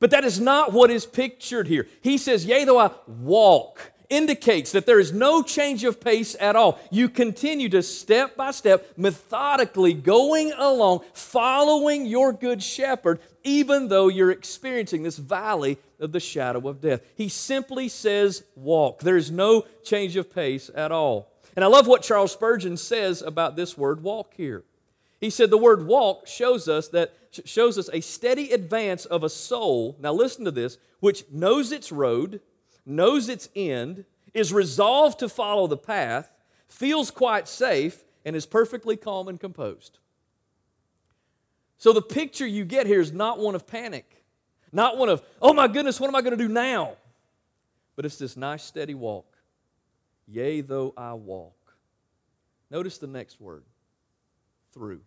But 0.00 0.10
that 0.12 0.24
is 0.24 0.38
not 0.40 0.72
what 0.72 0.90
is 0.90 1.04
pictured 1.04 1.66
here. 1.66 1.88
He 2.00 2.18
says, 2.18 2.44
Yea, 2.44 2.64
though 2.64 2.78
I 2.78 2.90
walk 3.06 3.92
indicates 4.10 4.72
that 4.72 4.86
there 4.86 4.98
is 4.98 5.12
no 5.12 5.42
change 5.42 5.84
of 5.84 6.00
pace 6.00 6.36
at 6.40 6.56
all. 6.56 6.78
You 6.90 7.08
continue 7.08 7.68
to 7.70 7.82
step 7.82 8.36
by 8.36 8.52
step, 8.52 8.86
methodically 8.96 9.92
going 9.92 10.52
along, 10.52 11.00
following 11.12 12.06
your 12.06 12.32
good 12.32 12.62
shepherd, 12.62 13.20
even 13.44 13.88
though 13.88 14.08
you're 14.08 14.30
experiencing 14.30 15.02
this 15.02 15.18
valley 15.18 15.78
of 16.00 16.12
the 16.12 16.20
shadow 16.20 16.68
of 16.68 16.80
death. 16.80 17.02
He 17.14 17.28
simply 17.28 17.88
says, 17.88 18.44
walk. 18.54 19.00
There 19.00 19.16
is 19.16 19.30
no 19.30 19.66
change 19.84 20.16
of 20.16 20.34
pace 20.34 20.70
at 20.74 20.92
all. 20.92 21.28
And 21.56 21.64
I 21.64 21.68
love 21.68 21.86
what 21.86 22.02
Charles 22.02 22.32
Spurgeon 22.32 22.76
says 22.76 23.20
about 23.20 23.56
this 23.56 23.76
word 23.76 24.02
walk 24.02 24.34
here. 24.36 24.62
He 25.20 25.30
said 25.30 25.50
the 25.50 25.58
word 25.58 25.86
walk 25.86 26.26
shows 26.28 26.68
us 26.68 26.88
that 26.88 27.14
shows 27.44 27.76
us 27.76 27.90
a 27.92 28.00
steady 28.00 28.52
advance 28.52 29.04
of 29.04 29.24
a 29.24 29.28
soul. 29.28 29.96
Now 29.98 30.12
listen 30.12 30.44
to 30.44 30.50
this, 30.50 30.78
which 31.00 31.24
knows 31.30 31.72
its 31.72 31.90
road, 31.90 32.40
knows 32.88 33.28
its 33.28 33.48
end, 33.54 34.04
is 34.34 34.52
resolved 34.52 35.18
to 35.20 35.28
follow 35.28 35.66
the 35.66 35.76
path, 35.76 36.30
feels 36.68 37.10
quite 37.10 37.48
safe, 37.48 38.04
and 38.24 38.34
is 38.34 38.46
perfectly 38.46 38.96
calm 38.96 39.28
and 39.28 39.38
composed. 39.38 39.98
So 41.78 41.92
the 41.92 42.02
picture 42.02 42.46
you 42.46 42.64
get 42.64 42.86
here 42.86 43.00
is 43.00 43.12
not 43.12 43.38
one 43.38 43.54
of 43.54 43.66
panic, 43.66 44.24
not 44.72 44.98
one 44.98 45.08
of, 45.08 45.22
oh 45.40 45.54
my 45.54 45.68
goodness, 45.68 46.00
what 46.00 46.08
am 46.08 46.16
I 46.16 46.20
going 46.20 46.36
to 46.36 46.42
do 46.42 46.48
now? 46.48 46.96
But 47.94 48.04
it's 48.04 48.18
this 48.18 48.36
nice, 48.36 48.64
steady 48.64 48.94
walk. 48.94 49.26
Yea, 50.26 50.60
though 50.60 50.92
I 50.96 51.14
walk. 51.14 51.54
Notice 52.70 52.98
the 52.98 53.06
next 53.06 53.40
word 53.40 53.64
through. 54.72 55.00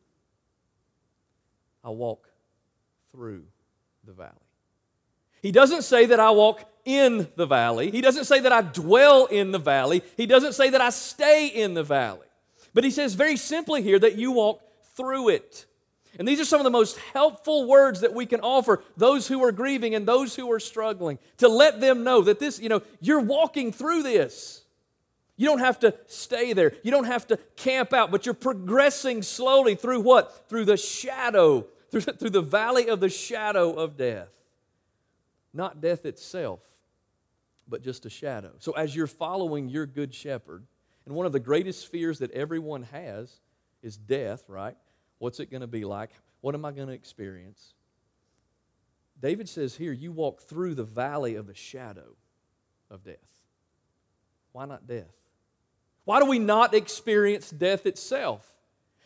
I 1.83 1.89
walk 1.89 2.27
through 3.11 3.43
the 4.05 4.13
valley. 4.13 4.31
He 5.41 5.51
doesn't 5.51 5.83
say 5.83 6.07
that 6.07 6.19
I 6.19 6.31
walk 6.31 6.70
in 6.85 7.27
the 7.35 7.45
valley. 7.45 7.91
He 7.91 8.01
doesn't 8.01 8.25
say 8.25 8.39
that 8.39 8.51
I 8.51 8.61
dwell 8.61 9.25
in 9.25 9.51
the 9.51 9.59
valley. 9.59 10.03
He 10.17 10.25
doesn't 10.25 10.53
say 10.53 10.69
that 10.69 10.81
I 10.81 10.89
stay 10.89 11.47
in 11.47 11.73
the 11.73 11.83
valley. 11.83 12.27
But 12.73 12.83
he 12.83 12.91
says 12.91 13.13
very 13.15 13.37
simply 13.37 13.81
here 13.81 13.99
that 13.99 14.15
you 14.15 14.31
walk 14.31 14.61
through 14.95 15.29
it. 15.29 15.65
And 16.19 16.27
these 16.27 16.39
are 16.39 16.45
some 16.45 16.59
of 16.59 16.65
the 16.65 16.71
most 16.71 16.97
helpful 17.13 17.67
words 17.67 18.01
that 18.01 18.13
we 18.13 18.25
can 18.25 18.41
offer 18.41 18.83
those 18.97 19.27
who 19.27 19.43
are 19.43 19.51
grieving 19.51 19.95
and 19.95 20.05
those 20.05 20.35
who 20.35 20.51
are 20.51 20.59
struggling 20.59 21.19
to 21.37 21.47
let 21.47 21.79
them 21.79 22.03
know 22.03 22.21
that 22.21 22.39
this, 22.39 22.59
you 22.59 22.69
know, 22.69 22.81
you're 22.99 23.21
walking 23.21 23.71
through 23.71 24.03
this. 24.03 24.63
You 25.37 25.47
don't 25.47 25.59
have 25.59 25.79
to 25.79 25.95
stay 26.07 26.53
there. 26.53 26.73
You 26.83 26.91
don't 26.91 27.05
have 27.05 27.27
to 27.27 27.38
camp 27.55 27.93
out, 27.93 28.11
but 28.11 28.25
you're 28.25 28.35
progressing 28.35 29.23
slowly 29.23 29.75
through 29.75 30.01
what? 30.01 30.50
Through 30.50 30.65
the 30.65 30.77
shadow, 30.77 31.65
through, 31.89 32.01
through 32.19 32.29
the 32.29 32.41
valley 32.41 32.89
of 32.89 33.00
the 33.00 33.09
shadow 33.09 33.73
of 33.73 33.97
death. 33.97 34.29
Not 35.53 35.81
death 35.81 36.05
itself, 36.05 36.59
but 37.71 37.81
just 37.81 38.05
a 38.05 38.09
shadow. 38.09 38.51
So 38.59 38.73
as 38.73 38.95
you're 38.95 39.07
following 39.07 39.69
your 39.69 39.87
good 39.87 40.13
shepherd, 40.13 40.63
and 41.07 41.15
one 41.15 41.25
of 41.25 41.31
the 41.31 41.39
greatest 41.39 41.87
fears 41.87 42.19
that 42.19 42.29
everyone 42.31 42.83
has 42.83 43.39
is 43.81 43.97
death, 43.97 44.43
right? 44.47 44.77
What's 45.17 45.39
it 45.39 45.49
going 45.49 45.61
to 45.61 45.67
be 45.67 45.85
like? 45.85 46.11
What 46.41 46.53
am 46.53 46.65
I 46.65 46.71
going 46.71 46.89
to 46.89 46.93
experience? 46.93 47.73
David 49.19 49.49
says 49.49 49.75
here, 49.75 49.91
you 49.91 50.11
walk 50.11 50.41
through 50.41 50.75
the 50.75 50.83
valley 50.83 51.35
of 51.35 51.47
the 51.47 51.55
shadow 51.55 52.15
of 52.89 53.03
death. 53.03 53.15
Why 54.51 54.65
not 54.65 54.85
death? 54.85 55.15
Why 56.05 56.19
do 56.19 56.25
we 56.25 56.39
not 56.39 56.73
experience 56.73 57.49
death 57.49 57.85
itself? 57.85 58.45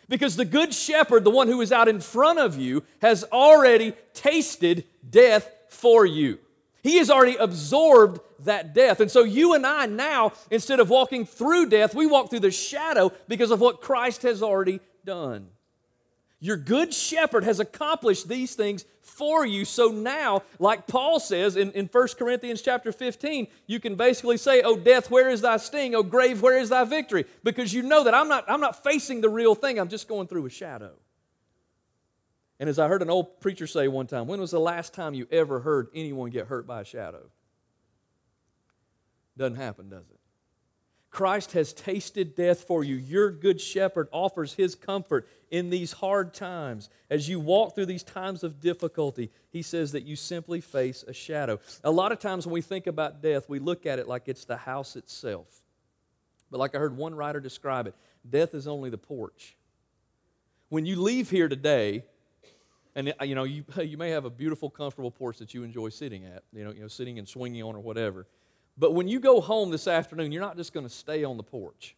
Because 0.07 0.35
the 0.35 0.45
good 0.45 0.73
shepherd, 0.73 1.23
the 1.23 1.29
one 1.29 1.47
who 1.47 1.61
is 1.61 1.71
out 1.71 1.87
in 1.87 1.99
front 1.99 2.39
of 2.39 2.57
you, 2.57 2.83
has 3.01 3.23
already 3.25 3.93
tasted 4.13 4.85
death 5.07 5.49
for 5.69 6.05
you. 6.05 6.39
He 6.83 6.97
has 6.97 7.09
already 7.09 7.35
absorbed 7.35 8.21
that 8.39 8.73
death. 8.73 8.99
And 8.99 9.09
so 9.09 9.23
you 9.23 9.53
and 9.53 9.65
I 9.65 9.85
now, 9.85 10.33
instead 10.51 10.79
of 10.79 10.89
walking 10.89 11.25
through 11.25 11.69
death, 11.69 11.95
we 11.95 12.05
walk 12.05 12.29
through 12.29 12.41
the 12.41 12.51
shadow 12.51 13.11
because 13.27 13.51
of 13.51 13.61
what 13.61 13.81
Christ 13.81 14.23
has 14.23 14.43
already 14.43 14.79
done. 15.05 15.47
Your 16.39 16.57
good 16.57 16.93
shepherd 16.93 17.43
has 17.43 17.59
accomplished 17.59 18.27
these 18.27 18.55
things 18.55 18.85
for 19.01 19.45
you. 19.45 19.65
So 19.65 19.87
now, 19.87 20.43
like 20.59 20.85
Paul 20.85 21.19
says 21.19 21.55
in, 21.55 21.71
in 21.71 21.87
1 21.87 22.07
Corinthians 22.19 22.61
chapter 22.61 22.91
15, 22.91 23.47
you 23.67 23.79
can 23.79 23.95
basically 23.95 24.37
say, 24.37 24.61
Oh, 24.61 24.75
death, 24.75 25.09
where 25.09 25.29
is 25.29 25.41
thy 25.41 25.57
sting? 25.57 25.95
Oh, 25.95 26.03
grave, 26.03 26.41
where 26.41 26.57
is 26.57 26.69
thy 26.69 26.83
victory? 26.83 27.25
Because 27.43 27.73
you 27.73 27.83
know 27.83 28.03
that 28.03 28.13
I'm 28.13 28.27
not, 28.27 28.45
I'm 28.47 28.59
not 28.59 28.83
facing 28.83 29.21
the 29.21 29.29
real 29.29 29.55
thing, 29.55 29.79
I'm 29.79 29.87
just 29.87 30.07
going 30.07 30.27
through 30.27 30.45
a 30.45 30.49
shadow. 30.49 30.91
And 32.59 32.69
as 32.69 32.79
I 32.79 32.87
heard 32.87 33.01
an 33.01 33.09
old 33.09 33.39
preacher 33.41 33.67
say 33.67 33.87
one 33.87 34.07
time, 34.07 34.27
when 34.27 34.39
was 34.39 34.51
the 34.51 34.59
last 34.59 34.93
time 34.93 35.13
you 35.13 35.27
ever 35.31 35.61
heard 35.61 35.87
anyone 35.93 36.29
get 36.29 36.47
hurt 36.47 36.67
by 36.67 36.81
a 36.81 36.85
shadow? 36.85 37.29
Doesn't 39.37 39.57
happen, 39.57 39.89
does 39.89 40.09
it? 40.09 40.19
Christ 41.15 41.53
has 41.53 41.71
tasted 41.71 42.35
death 42.35 42.65
for 42.65 42.83
you. 42.83 42.95
Your 42.95 43.31
good 43.31 43.61
shepherd 43.61 44.09
offers 44.11 44.53
his 44.53 44.75
comfort 44.75 45.29
in 45.49 45.69
these 45.69 45.93
hard 45.93 46.33
times. 46.33 46.89
As 47.09 47.29
you 47.29 47.39
walk 47.39 47.73
through 47.73 47.85
these 47.85 48.03
times 48.03 48.43
of 48.43 48.59
difficulty, 48.59 49.31
he 49.49 49.61
says 49.61 49.93
that 49.93 50.03
you 50.03 50.17
simply 50.17 50.59
face 50.59 51.05
a 51.07 51.13
shadow. 51.13 51.59
A 51.85 51.91
lot 51.91 52.11
of 52.11 52.19
times 52.19 52.45
when 52.45 52.53
we 52.53 52.61
think 52.61 52.85
about 52.85 53.21
death, 53.21 53.47
we 53.47 53.59
look 53.59 53.85
at 53.85 53.97
it 53.97 54.09
like 54.09 54.23
it's 54.27 54.43
the 54.43 54.57
house 54.57 54.97
itself. 54.97 55.47
But 56.51 56.59
like 56.59 56.75
I 56.75 56.79
heard 56.79 56.97
one 56.97 57.15
writer 57.15 57.39
describe 57.39 57.87
it, 57.87 57.95
death 58.29 58.53
is 58.53 58.67
only 58.67 58.89
the 58.89 58.97
porch. 58.97 59.55
When 60.67 60.85
you 60.85 61.01
leave 61.01 61.29
here 61.29 61.47
today, 61.47 62.03
and 62.93 63.13
you 63.23 63.35
know 63.35 63.45
you, 63.45 63.63
you 63.81 63.97
may 63.97 64.09
have 64.09 64.25
a 64.25 64.29
beautiful, 64.29 64.69
comfortable 64.69 65.11
porch 65.11 65.37
that 65.37 65.53
you 65.53 65.63
enjoy 65.63 65.89
sitting 65.89 66.25
at, 66.25 66.43
you 66.51 66.65
know, 66.65 66.71
you 66.71 66.81
know, 66.81 66.89
sitting 66.89 67.19
and 67.19 67.27
swinging 67.27 67.63
on 67.63 67.73
or 67.73 67.79
whatever. 67.79 68.27
But 68.77 68.93
when 68.93 69.07
you 69.07 69.19
go 69.19 69.41
home 69.41 69.71
this 69.71 69.87
afternoon, 69.87 70.31
you're 70.31 70.41
not 70.41 70.57
just 70.57 70.73
going 70.73 70.85
to 70.85 70.93
stay 70.93 71.23
on 71.23 71.37
the 71.37 71.43
porch. 71.43 71.95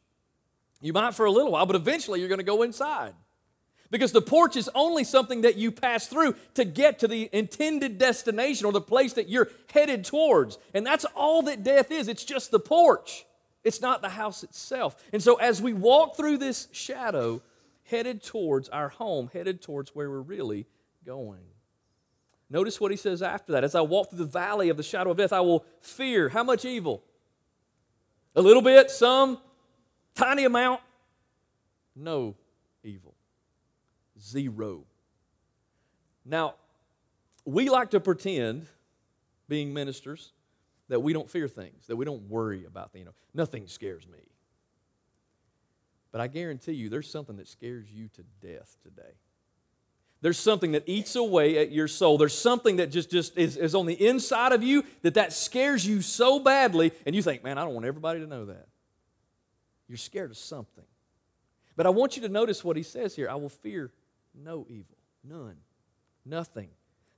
You 0.82 0.94
might 0.94 1.16
for 1.16 1.26
a 1.26 1.32
little 1.32 1.52
while, 1.52 1.66
but 1.66 1.76
eventually 1.76 2.20
you're 2.20 2.30
going 2.30 2.40
to 2.40 2.46
go 2.46 2.62
inside. 2.62 3.14
Because 3.90 4.12
the 4.12 4.22
porch 4.22 4.58
is 4.58 4.70
only 4.76 5.04
something 5.04 5.42
that 5.42 5.56
you 5.56 5.72
pass 5.72 6.08
through 6.08 6.36
to 6.56 6.66
get 6.66 7.00
to 7.00 7.08
the 7.08 7.30
intended 7.32 7.98
destination 7.98 8.66
or 8.66 8.74
the 8.74 8.82
place 8.82 9.14
that 9.14 9.30
you're 9.30 9.50
headed 9.72 10.04
towards. 10.04 10.58
And 10.74 10.86
that's 10.86 11.06
all 11.16 11.42
that 11.44 11.64
death 11.64 11.90
is 11.90 12.08
it's 12.08 12.26
just 12.26 12.52
the 12.52 12.60
porch, 12.60 13.26
it's 13.64 13.82
not 13.82 14.02
the 14.02 14.10
house 14.10 14.44
itself. 14.44 15.02
And 15.14 15.24
so 15.24 15.36
as 15.36 15.62
we 15.62 15.74
walk 15.74 16.18
through 16.18 16.38
this 16.38 16.68
shadow, 16.74 17.42
headed 17.86 18.22
towards 18.22 18.68
our 18.70 18.90
home, 18.90 19.30
headed 19.32 19.62
towards 19.62 19.96
where 19.96 20.10
we're 20.10 20.20
really 20.20 20.68
going. 21.06 21.46
Notice 22.50 22.80
what 22.80 22.92
he 22.92 22.98
says 22.98 23.22
after 23.22 23.52
that. 23.52 23.64
As 23.64 23.76
I 23.76 23.82
walk 23.82 24.10
through 24.10 24.20
the 24.20 24.26
valley 24.26 24.70
of 24.70 24.78
the 24.78 24.84
shadow 24.84 25.12
of 25.12 25.18
death, 25.18 25.34
I 25.34 25.42
will 25.42 25.66
fear. 25.82 26.30
How 26.30 26.44
much 26.44 26.64
evil? 26.64 27.04
A 28.36 28.42
little 28.42 28.62
bit, 28.62 28.90
some, 28.90 29.40
tiny 30.16 30.46
amount. 30.46 30.82
No 31.96 32.36
evil. 32.84 33.16
Zero. 34.20 34.84
Now, 36.26 36.56
we 37.46 37.70
like 37.70 37.92
to 37.92 38.00
pretend, 38.00 38.68
being 39.48 39.74
ministers, 39.74 40.32
that 40.90 41.02
we 41.02 41.14
don't 41.14 41.30
fear 41.30 41.48
things, 41.48 41.88
that 41.88 41.96
we 41.96 42.06
don't 42.06 42.30
worry 42.30 42.66
about 42.66 42.92
things. 42.92 43.02
You 43.02 43.06
know, 43.06 43.16
nothing 43.34 43.68
scares 43.68 44.08
me. 44.08 44.20
But 46.12 46.22
I 46.22 46.28
guarantee 46.28 46.74
you, 46.74 46.90
there's 46.90 47.10
something 47.10 47.36
that 47.38 47.48
scares 47.48 47.92
you 47.92 48.08
to 48.10 48.24
death 48.42 48.78
today. 48.84 49.16
There's 50.22 50.38
something 50.38 50.72
that 50.72 50.84
eats 50.88 51.16
away 51.16 51.58
at 51.60 51.72
your 51.72 51.88
soul. 51.88 52.18
There's 52.18 52.38
something 52.38 52.78
that 52.78 52.92
just, 52.92 53.12
just 53.12 53.38
is, 53.38 53.56
is 53.56 53.76
on 53.76 53.86
the 53.86 54.08
inside 54.08 54.52
of 54.52 54.64
you 54.64 54.84
that 55.04 55.14
that 55.14 55.32
scares 55.32 55.86
you 55.86 56.02
so 56.02 56.40
badly, 56.40 56.92
and 57.06 57.16
you 57.16 57.22
think, 57.22 57.44
man, 57.44 57.58
I 57.58 57.64
don't 57.64 57.74
want 57.74 57.86
everybody 57.86 58.20
to 58.22 58.28
know 58.28 58.46
that. 58.46 58.68
You're 59.88 59.98
scared 59.98 60.32
of 60.32 60.38
something. 60.38 60.84
But 61.76 61.86
I 61.86 61.90
want 61.90 62.16
you 62.16 62.24
to 62.24 62.30
notice 62.30 62.64
what 62.64 62.76
he 62.76 62.84
says 62.84 63.16
here 63.16 63.30
I 63.30 63.36
will 63.36 63.50
fear 63.50 63.92
no 64.34 64.66
evil, 64.68 64.98
none, 65.24 65.58
nothing, 66.26 66.70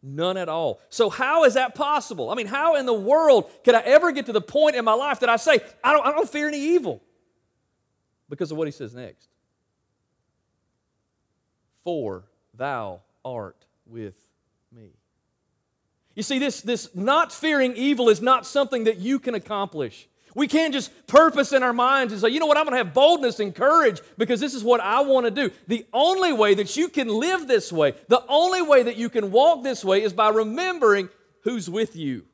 none 0.03 0.35
at 0.35 0.49
all. 0.49 0.81
So, 0.89 1.09
how 1.09 1.45
is 1.45 1.53
that 1.53 1.75
possible? 1.75 2.29
I 2.29 2.35
mean, 2.35 2.47
how 2.47 2.75
in 2.75 2.85
the 2.85 2.93
world 2.93 3.49
could 3.63 3.75
I 3.75 3.81
ever 3.81 4.11
get 4.11 4.25
to 4.25 4.33
the 4.33 4.41
point 4.41 4.75
in 4.75 4.83
my 4.83 4.93
life 4.93 5.21
that 5.21 5.29
I 5.29 5.37
say, 5.37 5.61
I 5.81 5.93
don't, 5.93 6.05
I 6.05 6.11
don't 6.11 6.29
fear 6.29 6.49
any 6.49 6.59
evil? 6.59 7.01
Because 8.29 8.51
of 8.51 8.57
what 8.57 8.67
he 8.67 8.71
says 8.71 8.93
next. 8.93 9.29
For 11.85 12.25
Thou 12.59 12.99
art 13.23 13.65
with 13.85 14.15
me. 14.69 14.91
You 16.13 16.23
see, 16.23 16.39
this, 16.39 16.59
this 16.61 16.93
not 16.93 17.31
fearing 17.31 17.73
evil 17.77 18.09
is 18.09 18.21
not 18.21 18.45
something 18.45 18.83
that 18.83 18.97
you 18.97 19.17
can 19.17 19.33
accomplish. 19.33 20.09
We 20.35 20.49
can't 20.49 20.73
just 20.73 20.91
purpose 21.07 21.53
in 21.53 21.63
our 21.63 21.71
minds 21.71 22.11
and 22.11 22.21
say, 22.21 22.27
you 22.27 22.39
know 22.41 22.45
what, 22.45 22.57
I'm 22.57 22.65
going 22.65 22.77
to 22.77 22.83
have 22.83 22.93
boldness 22.93 23.39
and 23.39 23.55
courage 23.55 24.01
because 24.17 24.41
this 24.41 24.53
is 24.53 24.61
what 24.61 24.81
I 24.81 24.99
want 25.01 25.25
to 25.25 25.31
do. 25.31 25.51
The 25.67 25.85
only 25.93 26.33
way 26.33 26.53
that 26.53 26.75
you 26.75 26.89
can 26.89 27.07
live 27.07 27.47
this 27.47 27.71
way, 27.71 27.93
the 28.09 28.23
only 28.27 28.61
way 28.61 28.83
that 28.83 28.97
you 28.97 29.09
can 29.09 29.31
walk 29.31 29.63
this 29.63 29.83
way 29.83 30.03
is 30.03 30.11
by 30.11 30.27
remembering 30.27 31.07
who's 31.43 31.69
with 31.69 31.95
you. 31.95 32.25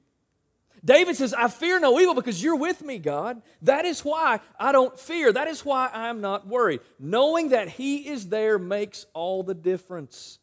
David 0.86 1.16
says, 1.16 1.34
I 1.34 1.48
fear 1.48 1.80
no 1.80 2.00
evil 2.00 2.14
because 2.14 2.44
you're 2.44 2.56
with 2.56 2.84
me, 2.84 3.00
God. 3.00 3.42
That 3.64 3.86
is 3.86 4.02
why 4.02 4.40
I 4.60 4.72
don't 4.72 4.98
fear. 5.00 5.34
That 5.34 5.48
is 5.48 5.66
why 5.66 5.90
I'm 5.92 6.22
not 6.22 6.48
worried. 6.48 6.82
Knowing 7.00 7.50
that 7.50 7.70
He 7.70 8.08
is 8.08 8.30
there 8.30 8.60
makes 8.60 9.08
all 9.14 9.42
the 9.42 9.56
difference. 9.56 10.38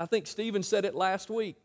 I 0.00 0.06
think 0.06 0.26
Stephen 0.26 0.62
said 0.62 0.86
it 0.86 0.94
last 0.94 1.28
week. 1.28 1.56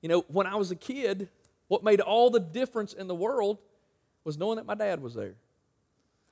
You 0.00 0.08
know, 0.08 0.24
when 0.26 0.48
I 0.48 0.56
was 0.56 0.72
a 0.72 0.76
kid, 0.76 1.28
what 1.68 1.84
made 1.84 2.00
all 2.00 2.28
the 2.28 2.40
difference 2.40 2.92
in 2.92 3.06
the 3.06 3.14
world 3.14 3.58
was 4.24 4.36
knowing 4.36 4.56
that 4.56 4.66
my 4.66 4.74
dad 4.74 5.00
was 5.00 5.14
there. 5.14 5.36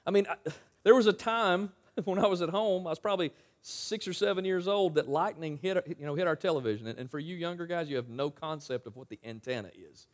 I 0.05 0.11
mean, 0.11 0.27
I, 0.29 0.35
there 0.83 0.97
was 0.97 1.07
a 1.07 1.13
time 1.13 1.71
when 2.05 2.19
I 2.19 2.27
was 2.27 2.43
at 2.43 2.49
home, 2.49 2.89
I 2.89 2.91
was 2.91 2.99
probably 2.99 3.31
six 3.63 4.09
or 4.09 4.13
seven 4.13 4.45
years 4.45 4.67
old, 4.67 4.97
that 4.97 5.09
lightning 5.09 5.57
hit, 5.63 5.85
you 6.01 6.07
know, 6.07 6.17
hit 6.17 6.27
our 6.27 6.35
television. 6.35 6.89
And, 6.89 6.99
and 6.99 7.09
for 7.09 7.21
you 7.21 7.37
younger 7.37 7.67
guys, 7.67 7.89
you 7.89 7.95
have 7.95 8.09
no 8.09 8.29
concept 8.29 8.89
of 8.89 8.97
what 8.97 9.09
the 9.09 9.21
antenna 9.23 9.71
is 9.93 10.09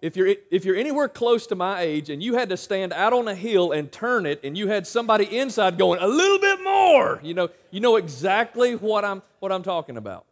if 0.00 0.16
you're, 0.16 0.34
if 0.50 0.64
you're 0.64 0.76
anywhere 0.76 1.08
close 1.08 1.46
to 1.48 1.54
my 1.54 1.80
age 1.80 2.10
and 2.10 2.22
you 2.22 2.34
had 2.34 2.48
to 2.50 2.56
stand 2.56 2.92
out 2.92 3.12
on 3.12 3.26
a 3.26 3.34
hill 3.34 3.72
and 3.72 3.90
turn 3.90 4.26
it 4.26 4.40
and 4.44 4.56
you 4.56 4.68
had 4.68 4.86
somebody 4.86 5.24
inside 5.36 5.76
going 5.76 6.00
a 6.00 6.06
little 6.06 6.38
bit 6.38 6.62
more 6.62 7.20
you 7.22 7.34
know 7.34 7.48
you 7.70 7.80
know 7.80 7.96
exactly 7.96 8.74
what 8.74 9.04
i'm 9.04 9.22
what 9.40 9.52
i'm 9.52 9.62
talking 9.62 9.96
about. 9.96 10.24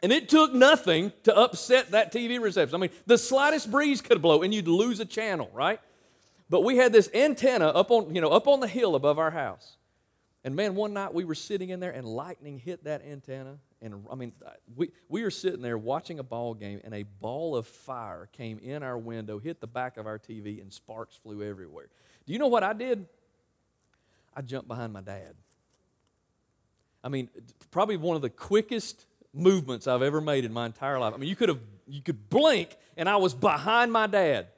And 0.00 0.12
it 0.12 0.28
took 0.28 0.54
nothing 0.54 1.12
to 1.24 1.36
upset 1.36 1.90
that 1.90 2.12
tv 2.12 2.40
reception. 2.40 2.74
I 2.76 2.78
mean 2.78 2.90
the 3.06 3.18
slightest 3.18 3.70
breeze 3.70 4.00
could 4.00 4.20
blow 4.22 4.42
and 4.42 4.52
you'd 4.52 4.68
lose 4.68 5.00
a 5.00 5.04
channel 5.04 5.50
right? 5.54 5.80
But 6.50 6.62
we 6.62 6.76
had 6.76 6.92
this 6.92 7.10
antenna 7.14 7.68
up 7.68 7.90
on 7.90 8.14
you 8.14 8.20
know 8.20 8.30
up 8.30 8.48
on 8.48 8.60
the 8.60 8.68
hill 8.68 8.94
above 8.94 9.18
our 9.18 9.30
house. 9.30 9.76
And 10.44 10.56
man 10.56 10.74
one 10.74 10.92
night 10.92 11.14
we 11.14 11.24
were 11.24 11.34
sitting 11.34 11.68
in 11.68 11.80
there 11.80 11.92
and 11.92 12.06
lightning 12.06 12.58
hit 12.58 12.84
that 12.84 13.04
antenna 13.04 13.58
and 13.80 14.06
I 14.10 14.14
mean, 14.14 14.32
uh, 14.44 14.50
we, 14.76 14.90
we 15.08 15.22
were 15.22 15.30
sitting 15.30 15.62
there 15.62 15.78
watching 15.78 16.18
a 16.18 16.22
ball 16.22 16.54
game, 16.54 16.80
and 16.84 16.94
a 16.94 17.04
ball 17.04 17.56
of 17.56 17.66
fire 17.66 18.28
came 18.32 18.58
in 18.58 18.82
our 18.82 18.98
window, 18.98 19.38
hit 19.38 19.60
the 19.60 19.66
back 19.66 19.96
of 19.96 20.06
our 20.06 20.18
TV, 20.18 20.60
and 20.60 20.72
sparks 20.72 21.16
flew 21.16 21.42
everywhere. 21.42 21.88
Do 22.26 22.32
you 22.32 22.38
know 22.38 22.48
what 22.48 22.64
I 22.64 22.72
did? 22.72 23.06
I 24.34 24.42
jumped 24.42 24.68
behind 24.68 24.92
my 24.92 25.00
dad. 25.00 25.34
I 27.02 27.08
mean, 27.08 27.28
probably 27.70 27.96
one 27.96 28.16
of 28.16 28.22
the 28.22 28.30
quickest 28.30 29.06
movements 29.32 29.86
I've 29.86 30.02
ever 30.02 30.20
made 30.20 30.44
in 30.44 30.52
my 30.52 30.66
entire 30.66 30.98
life. 30.98 31.14
I 31.14 31.16
mean, 31.16 31.28
you 31.28 31.36
could 31.36 31.48
have 31.48 31.60
you 31.86 32.02
could 32.02 32.28
blink, 32.28 32.76
and 32.96 33.08
I 33.08 33.16
was 33.16 33.34
behind 33.34 33.92
my 33.92 34.06
dad. 34.06 34.48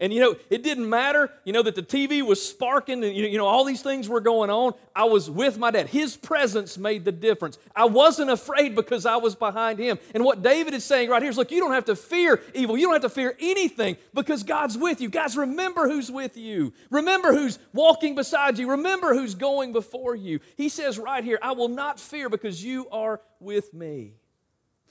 And 0.00 0.12
you 0.12 0.20
know, 0.20 0.36
it 0.48 0.62
didn't 0.62 0.88
matter, 0.88 1.30
you 1.44 1.52
know, 1.52 1.62
that 1.62 1.74
the 1.74 1.82
TV 1.82 2.22
was 2.22 2.40
sparking 2.46 3.02
and 3.02 3.16
you 3.16 3.36
know, 3.36 3.46
all 3.46 3.64
these 3.64 3.82
things 3.82 4.08
were 4.08 4.20
going 4.20 4.48
on. 4.48 4.74
I 4.94 5.04
was 5.04 5.28
with 5.28 5.58
my 5.58 5.72
dad. 5.72 5.88
His 5.88 6.16
presence 6.16 6.78
made 6.78 7.04
the 7.04 7.10
difference. 7.10 7.58
I 7.74 7.86
wasn't 7.86 8.30
afraid 8.30 8.76
because 8.76 9.06
I 9.06 9.16
was 9.16 9.34
behind 9.34 9.80
him. 9.80 9.98
And 10.14 10.24
what 10.24 10.42
David 10.42 10.72
is 10.74 10.84
saying 10.84 11.10
right 11.10 11.20
here 11.20 11.30
is 11.30 11.36
look, 11.36 11.50
you 11.50 11.60
don't 11.60 11.72
have 11.72 11.86
to 11.86 11.96
fear 11.96 12.40
evil. 12.54 12.78
You 12.78 12.86
don't 12.86 12.94
have 12.94 13.02
to 13.02 13.08
fear 13.08 13.36
anything 13.40 13.96
because 14.14 14.44
God's 14.44 14.78
with 14.78 15.00
you. 15.00 15.08
Guys, 15.08 15.36
remember 15.36 15.88
who's 15.88 16.12
with 16.12 16.36
you. 16.36 16.72
Remember 16.90 17.32
who's 17.32 17.58
walking 17.72 18.14
beside 18.14 18.56
you. 18.58 18.70
Remember 18.70 19.14
who's 19.14 19.34
going 19.34 19.72
before 19.72 20.14
you. 20.14 20.38
He 20.56 20.68
says 20.68 20.96
right 20.96 21.24
here, 21.24 21.40
I 21.42 21.52
will 21.52 21.68
not 21.68 21.98
fear 21.98 22.28
because 22.28 22.62
you 22.62 22.88
are 22.90 23.20
with 23.40 23.74
me. 23.74 24.14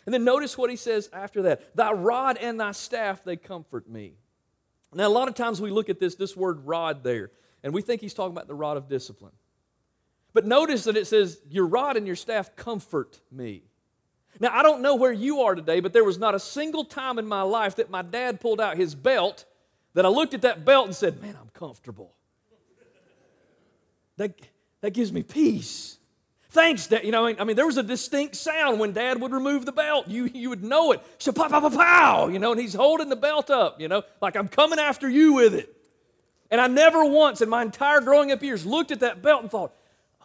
And 0.05 0.13
then 0.13 0.25
notice 0.25 0.57
what 0.57 0.69
he 0.69 0.75
says 0.75 1.09
after 1.13 1.43
that. 1.43 1.75
Thy 1.75 1.91
rod 1.91 2.37
and 2.37 2.59
thy 2.59 2.71
staff, 2.71 3.23
they 3.23 3.37
comfort 3.37 3.89
me. 3.89 4.15
Now, 4.97 5.07
a 5.07 5.09
lot 5.09 5.27
of 5.27 5.35
times 5.35 5.61
we 5.61 5.69
look 5.69 5.89
at 5.89 5.99
this, 5.99 6.15
this 6.15 6.35
word 6.35 6.65
rod 6.65 7.03
there, 7.03 7.29
and 7.61 7.71
we 7.71 7.83
think 7.83 8.01
he's 8.01 8.15
talking 8.15 8.31
about 8.31 8.47
the 8.47 8.55
rod 8.55 8.77
of 8.77 8.89
discipline. 8.89 9.33
But 10.33 10.47
notice 10.47 10.85
that 10.85 10.97
it 10.97 11.05
says, 11.05 11.39
Your 11.51 11.67
rod 11.67 11.97
and 11.97 12.07
your 12.07 12.15
staff 12.15 12.55
comfort 12.55 13.19
me. 13.31 13.61
Now, 14.39 14.49
I 14.51 14.63
don't 14.63 14.81
know 14.81 14.95
where 14.95 15.11
you 15.11 15.41
are 15.41 15.53
today, 15.53 15.81
but 15.81 15.93
there 15.93 16.03
was 16.03 16.17
not 16.17 16.33
a 16.33 16.39
single 16.39 16.83
time 16.83 17.19
in 17.19 17.27
my 17.27 17.43
life 17.43 17.75
that 17.75 17.91
my 17.91 18.01
dad 18.01 18.41
pulled 18.41 18.59
out 18.59 18.75
his 18.75 18.95
belt 18.95 19.45
that 19.93 20.03
I 20.03 20.09
looked 20.09 20.33
at 20.33 20.41
that 20.41 20.65
belt 20.65 20.87
and 20.87 20.95
said, 20.95 21.21
Man, 21.21 21.37
I'm 21.39 21.49
comfortable. 21.53 22.15
That, 24.17 24.33
that 24.81 24.95
gives 24.95 25.13
me 25.13 25.21
peace. 25.21 25.96
Thanks, 26.57 26.87
Dad. 26.87 27.03
You 27.03 27.11
know, 27.11 27.27
I 27.27 27.43
mean, 27.43 27.55
there 27.55 27.67
was 27.67 27.77
a 27.77 27.83
distinct 27.83 28.35
sound 28.35 28.79
when 28.79 28.91
Dad 28.91 29.21
would 29.21 29.31
remove 29.31 29.67
the 29.67 29.71
belt. 29.71 30.07
You, 30.07 30.25
you 30.25 30.49
would 30.49 30.63
know 30.63 30.91
it. 30.91 31.03
So, 31.19 31.31
pow, 31.31 31.49
pow, 31.49 31.59
pow, 31.59 31.69
pow, 31.69 32.27
you 32.29 32.39
know, 32.39 32.51
and 32.51 32.59
he's 32.59 32.73
holding 32.73 33.09
the 33.09 33.15
belt 33.15 33.51
up, 33.51 33.79
you 33.79 33.87
know, 33.87 34.01
like 34.23 34.35
I'm 34.35 34.47
coming 34.47 34.79
after 34.79 35.07
you 35.07 35.33
with 35.33 35.53
it. 35.53 35.71
And 36.49 36.59
I 36.59 36.65
never 36.65 37.05
once 37.05 37.41
in 37.41 37.49
my 37.49 37.61
entire 37.61 38.01
growing 38.01 38.31
up 38.31 38.41
years 38.41 38.65
looked 38.65 38.89
at 38.89 39.01
that 39.01 39.21
belt 39.21 39.43
and 39.43 39.51
thought, 39.51 39.71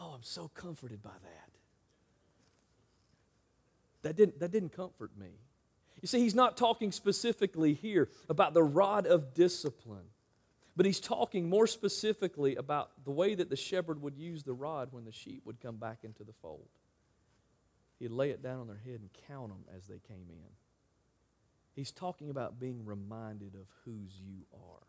oh, 0.01 0.13
I'm 0.15 0.23
so 0.23 0.51
comforted 0.55 1.03
by 1.03 1.11
that. 1.11 1.51
That 4.01 4.17
didn't, 4.17 4.41
that 4.41 4.51
didn't 4.51 4.75
comfort 4.75 5.11
me. 5.19 5.33
You 6.01 6.09
see, 6.09 6.21
he's 6.21 6.35
not 6.35 6.57
talking 6.57 6.93
specifically 6.93 7.75
here 7.75 8.09
about 8.31 8.55
the 8.55 8.63
rod 8.63 9.07
of 9.07 9.35
discipline. 9.35 10.07
But 10.75 10.87
he's 10.87 11.01
talking 11.01 11.49
more 11.49 11.67
specifically 11.67 12.57
about 12.57 12.91
the 13.05 13.11
way 13.11 13.35
that 13.35 13.51
the 13.51 13.57
shepherd 13.57 14.01
would 14.01 14.17
use 14.17 14.43
the 14.43 14.55
rod 14.55 14.89
when 14.91 15.05
the 15.05 15.13
sheep 15.13 15.43
would 15.45 15.61
come 15.61 15.77
back 15.77 15.99
into 16.03 16.25
the 16.25 16.33
fold. 16.33 16.69
He'd 17.99 18.11
lay 18.11 18.31
it 18.31 18.43
down 18.43 18.61
on 18.61 18.67
their 18.67 18.81
head 18.85 19.01
and 19.01 19.11
count 19.29 19.49
them 19.49 19.65
as 19.77 19.87
they 19.87 20.01
came 20.09 20.27
in. 20.31 20.51
He's 21.75 21.93
talking 21.93 22.31
about 22.31 22.59
being 22.59 22.85
reminded 22.85 23.55
of 23.55 23.67
whose 23.85 24.19
you 24.19 24.45
are. 24.53 24.87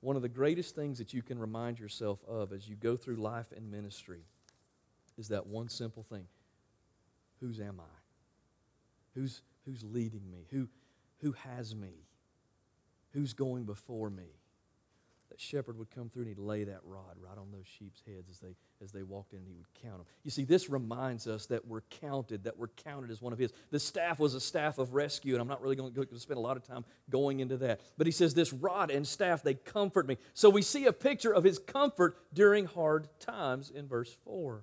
one 0.00 0.16
of 0.16 0.22
the 0.22 0.28
greatest 0.28 0.74
things 0.74 0.98
that 0.98 1.12
you 1.12 1.22
can 1.22 1.38
remind 1.38 1.78
yourself 1.78 2.20
of 2.26 2.52
as 2.52 2.68
you 2.68 2.76
go 2.76 2.96
through 2.96 3.16
life 3.16 3.52
and 3.56 3.70
ministry 3.70 4.22
is 5.16 5.28
that 5.28 5.46
one 5.46 5.68
simple 5.68 6.02
thing 6.02 6.26
Whose 7.40 7.60
am 7.60 7.80
I? 7.80 7.96
Who's, 9.14 9.42
who's 9.64 9.84
leading 9.84 10.28
me? 10.30 10.46
Who, 10.50 10.68
who 11.20 11.32
has 11.32 11.74
me? 11.74 12.07
Who's 13.18 13.32
going 13.32 13.64
before 13.64 14.10
me? 14.10 14.30
That 15.30 15.40
shepherd 15.40 15.76
would 15.76 15.90
come 15.90 16.08
through 16.08 16.22
and 16.22 16.28
he'd 16.28 16.38
lay 16.38 16.62
that 16.62 16.78
rod 16.84 17.16
right 17.20 17.36
on 17.36 17.50
those 17.50 17.66
sheep's 17.66 18.00
heads 18.06 18.30
as 18.30 18.38
they, 18.38 18.54
as 18.80 18.92
they 18.92 19.02
walked 19.02 19.32
in 19.32 19.40
and 19.40 19.48
he 19.48 19.56
would 19.56 19.66
count 19.82 19.98
them. 19.98 20.06
You 20.22 20.30
see, 20.30 20.44
this 20.44 20.70
reminds 20.70 21.26
us 21.26 21.46
that 21.46 21.66
we're 21.66 21.80
counted, 21.90 22.44
that 22.44 22.56
we're 22.56 22.68
counted 22.68 23.10
as 23.10 23.20
one 23.20 23.32
of 23.32 23.38
his. 23.40 23.52
The 23.72 23.80
staff 23.80 24.20
was 24.20 24.34
a 24.34 24.40
staff 24.40 24.78
of 24.78 24.94
rescue, 24.94 25.34
and 25.34 25.42
I'm 25.42 25.48
not 25.48 25.60
really 25.60 25.74
going 25.74 25.92
to 25.92 26.20
spend 26.20 26.38
a 26.38 26.40
lot 26.40 26.56
of 26.56 26.62
time 26.62 26.84
going 27.10 27.40
into 27.40 27.56
that. 27.56 27.80
But 27.98 28.06
he 28.06 28.12
says, 28.12 28.34
This 28.34 28.52
rod 28.52 28.92
and 28.92 29.04
staff, 29.04 29.42
they 29.42 29.54
comfort 29.54 30.06
me. 30.06 30.16
So 30.32 30.48
we 30.48 30.62
see 30.62 30.86
a 30.86 30.92
picture 30.92 31.34
of 31.34 31.42
his 31.42 31.58
comfort 31.58 32.16
during 32.32 32.66
hard 32.66 33.08
times 33.18 33.68
in 33.68 33.88
verse 33.88 34.14
4. 34.24 34.62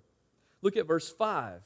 Look 0.62 0.77
at 0.77 0.88
verse 0.88 1.12
5. 1.12 1.62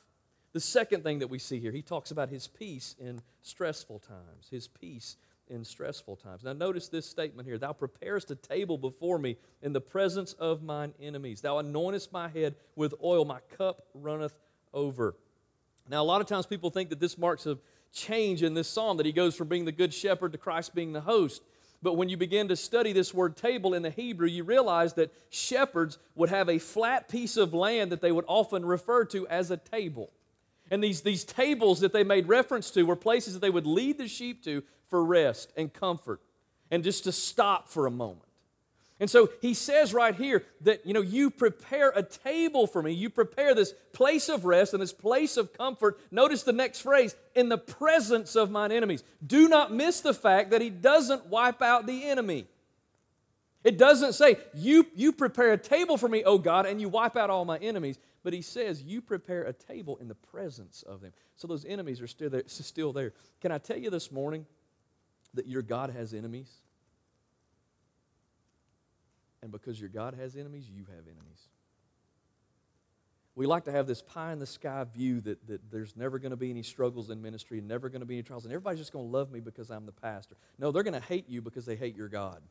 The 0.53 0.59
second 0.59 1.03
thing 1.03 1.19
that 1.19 1.27
we 1.29 1.37
see 1.37 1.59
here, 1.59 1.71
he 1.71 1.83
talks 1.83 2.09
about 2.09 2.29
his 2.29 2.47
peace 2.47 2.95
in 2.99 3.21
stressful 3.43 3.99
times. 3.99 4.47
His 4.49 4.67
peace 4.67 5.17
in 5.49 5.63
stressful 5.63 6.15
times. 6.17 6.43
Now, 6.43 6.53
notice 6.53 6.87
this 6.87 7.05
statement 7.05 7.47
here 7.47 7.57
Thou 7.57 7.73
preparest 7.73 8.31
a 8.31 8.35
table 8.35 8.77
before 8.77 9.17
me 9.17 9.37
in 9.61 9.73
the 9.73 9.81
presence 9.81 10.33
of 10.33 10.63
mine 10.63 10.93
enemies. 11.01 11.41
Thou 11.41 11.61
anointest 11.61 12.11
my 12.11 12.27
head 12.27 12.55
with 12.75 12.93
oil, 13.03 13.25
my 13.25 13.39
cup 13.57 13.87
runneth 13.93 14.35
over. 14.73 15.15
Now, 15.89 16.01
a 16.01 16.05
lot 16.05 16.21
of 16.21 16.27
times 16.27 16.45
people 16.45 16.69
think 16.69 16.89
that 16.89 16.99
this 16.99 17.17
marks 17.17 17.45
a 17.45 17.57
change 17.91 18.43
in 18.43 18.53
this 18.53 18.67
psalm, 18.67 18.97
that 18.97 19.05
he 19.05 19.11
goes 19.11 19.35
from 19.35 19.47
being 19.47 19.65
the 19.65 19.71
good 19.71 19.93
shepherd 19.93 20.31
to 20.33 20.37
Christ 20.37 20.75
being 20.75 20.93
the 20.93 21.01
host. 21.01 21.41
But 21.81 21.93
when 21.93 22.09
you 22.09 22.17
begin 22.17 22.49
to 22.49 22.55
study 22.55 22.93
this 22.93 23.13
word 23.13 23.37
table 23.37 23.73
in 23.73 23.81
the 23.81 23.89
Hebrew, 23.89 24.27
you 24.27 24.43
realize 24.43 24.93
that 24.93 25.13
shepherds 25.29 25.97
would 26.15 26.29
have 26.29 26.49
a 26.49 26.59
flat 26.59 27.07
piece 27.07 27.37
of 27.37 27.53
land 27.53 27.91
that 27.91 28.01
they 28.01 28.11
would 28.11 28.25
often 28.27 28.65
refer 28.65 29.05
to 29.05 29.27
as 29.27 29.49
a 29.49 29.57
table. 29.57 30.11
And 30.69 30.83
these, 30.83 31.01
these 31.01 31.23
tables 31.23 31.79
that 31.79 31.93
they 31.93 32.03
made 32.03 32.27
reference 32.27 32.69
to 32.71 32.83
were 32.83 32.95
places 32.95 33.33
that 33.33 33.39
they 33.39 33.49
would 33.49 33.65
lead 33.65 33.97
the 33.97 34.07
sheep 34.07 34.43
to 34.43 34.63
for 34.89 35.03
rest 35.03 35.51
and 35.55 35.71
comfort 35.71 36.21
and 36.71 36.83
just 36.83 37.05
to 37.05 37.11
stop 37.11 37.69
for 37.69 37.85
a 37.85 37.91
moment. 37.91 38.25
And 38.99 39.09
so 39.09 39.29
he 39.41 39.53
says 39.53 39.93
right 39.93 40.13
here 40.13 40.43
that, 40.61 40.85
you 40.85 40.93
know, 40.93 41.01
you 41.01 41.31
prepare 41.31 41.91
a 41.95 42.03
table 42.03 42.67
for 42.67 42.81
me. 42.81 42.91
You 42.91 43.09
prepare 43.09 43.55
this 43.55 43.73
place 43.93 44.27
of 44.27 44.43
rest 44.43 44.73
and 44.73 44.81
this 44.81 44.91
place 44.91 45.37
of 45.37 45.53
comfort. 45.53 45.99
Notice 46.11 46.43
the 46.43 46.51
next 46.51 46.81
phrase 46.81 47.15
in 47.33 47.47
the 47.47 47.57
presence 47.57 48.35
of 48.35 48.51
mine 48.51 48.73
enemies. 48.73 49.03
Do 49.25 49.47
not 49.47 49.73
miss 49.73 50.01
the 50.01 50.13
fact 50.13 50.51
that 50.51 50.61
he 50.61 50.69
doesn't 50.69 51.27
wipe 51.27 51.61
out 51.61 51.87
the 51.87 52.09
enemy. 52.09 52.45
It 53.63 53.77
doesn't 53.77 54.13
say, 54.13 54.37
you, 54.53 54.85
you 54.95 55.13
prepare 55.13 55.53
a 55.53 55.57
table 55.57 55.97
for 55.97 56.09
me, 56.09 56.23
oh 56.25 56.37
God, 56.37 56.65
and 56.65 56.81
you 56.81 56.89
wipe 56.89 57.15
out 57.15 57.29
all 57.29 57.45
my 57.45 57.57
enemies. 57.57 57.97
But 58.23 58.33
he 58.33 58.41
says, 58.41 58.83
You 58.83 59.01
prepare 59.01 59.43
a 59.43 59.53
table 59.53 59.97
in 59.97 60.07
the 60.07 60.15
presence 60.15 60.83
of 60.83 61.01
them. 61.01 61.13
So 61.37 61.47
those 61.47 61.65
enemies 61.65 62.01
are 62.01 62.07
still 62.07 62.29
there. 62.29 62.43
Still 62.47 62.91
there. 62.91 63.13
Can 63.41 63.51
I 63.51 63.57
tell 63.57 63.77
you 63.77 63.89
this 63.89 64.11
morning 64.11 64.45
that 65.33 65.47
your 65.47 65.61
God 65.61 65.91
has 65.91 66.13
enemies? 66.13 66.49
And 69.41 69.51
because 69.51 69.79
your 69.79 69.89
God 69.89 70.15
has 70.15 70.35
enemies, 70.35 70.69
you 70.69 70.85
have 70.85 71.05
enemies. 71.05 71.47
We 73.35 73.45
like 73.45 73.65
to 73.65 73.71
have 73.71 73.87
this 73.87 74.01
pie 74.01 74.33
in 74.33 74.39
the 74.39 74.45
sky 74.45 74.83
view 74.83 75.21
that, 75.21 75.47
that 75.47 75.71
there's 75.71 75.95
never 75.95 76.19
going 76.19 76.31
to 76.31 76.37
be 76.37 76.49
any 76.49 76.63
struggles 76.63 77.09
in 77.09 77.21
ministry, 77.21 77.59
and 77.59 77.67
never 77.67 77.87
going 77.87 78.01
to 78.01 78.05
be 78.05 78.15
any 78.15 78.23
trials, 78.23 78.43
and 78.43 78.53
everybody's 78.53 78.79
just 78.79 78.91
going 78.91 79.05
to 79.05 79.11
love 79.11 79.31
me 79.31 79.39
because 79.39 79.69
I'm 79.69 79.85
the 79.85 79.93
pastor. 79.93 80.35
No, 80.57 80.71
they're 80.71 80.83
going 80.83 80.93
to 80.93 81.07
hate 81.07 81.29
you 81.29 81.41
because 81.41 81.65
they 81.65 81.77
hate 81.77 81.95
your 81.95 82.09
God. 82.09 82.41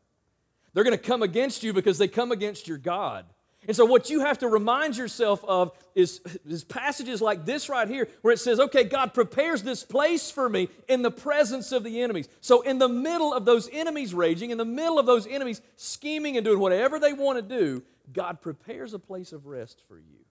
They're 0.73 0.85
going 0.85 0.97
to 0.97 1.03
come 1.03 1.23
against 1.23 1.63
you 1.63 1.73
because 1.73 1.99
they 1.99 2.09
come 2.09 2.33
against 2.33 2.69
your 2.69 2.79
God. 2.79 3.27
And 3.67 3.77
so, 3.77 3.85
what 3.85 4.09
you 4.09 4.21
have 4.21 4.39
to 4.39 4.49
remind 4.49 4.97
yourself 4.97 5.45
of 5.45 5.73
is, 5.95 6.21
is, 6.47 6.65
passages 6.65 7.21
like 7.21 7.45
this 7.45 7.69
right 7.69 7.89
here, 7.89 8.09
where 8.23 8.33
it 8.33 8.39
says, 8.39 8.61
Okay, 8.61 8.85
God 8.85 9.13
prepares 9.13 9.63
this 9.63 9.83
place 9.85 10.31
for 10.31 10.49
me 10.49 10.69
in 10.89 11.03
the 11.03 11.11
presence 11.11 11.73
of 11.73 11.83
the 11.83 12.01
enemies. 12.01 12.29
So, 12.41 12.63
in 12.63 12.79
the 12.79 12.89
middle 12.89 13.35
of 13.35 13.45
those 13.45 13.69
enemies 13.73 14.15
raging, 14.15 14.51
in 14.51 14.59
the 14.59 14.65
middle 14.65 14.99
of 14.99 15.07
those 15.07 15.27
enemies 15.27 15.61
scheming 15.77 16.37
and 16.37 16.45
doing 16.45 16.61
whatever 16.61 17.01
they 17.01 17.13
want 17.13 17.37
to 17.37 17.43
do, 17.43 17.83
God 18.13 18.41
prepares 18.41 18.95
a 18.95 18.99
place 18.99 19.33
of 19.33 19.47
rest 19.47 19.83
for 19.89 19.99
you. 19.99 20.25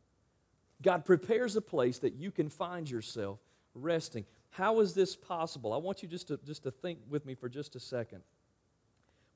God 0.82 1.06
prepares 1.06 1.56
a 1.56 1.62
place 1.62 2.00
that 2.00 2.14
you 2.14 2.32
can 2.32 2.50
find 2.50 2.90
yourself 2.90 3.40
resting. 3.76 4.26
How 4.52 4.80
is 4.80 4.94
this 4.94 5.16
possible? 5.16 5.74
I 5.74 5.78
want 5.78 6.02
you 6.02 6.08
just 6.08 6.30
to, 6.30 6.40
just 6.46 6.64
to 6.64 6.72
think 6.72 7.00
with 7.10 7.26
me 7.26 7.36
for 7.36 7.50
just 7.50 7.76
a 7.76 7.80
second. 7.80 8.22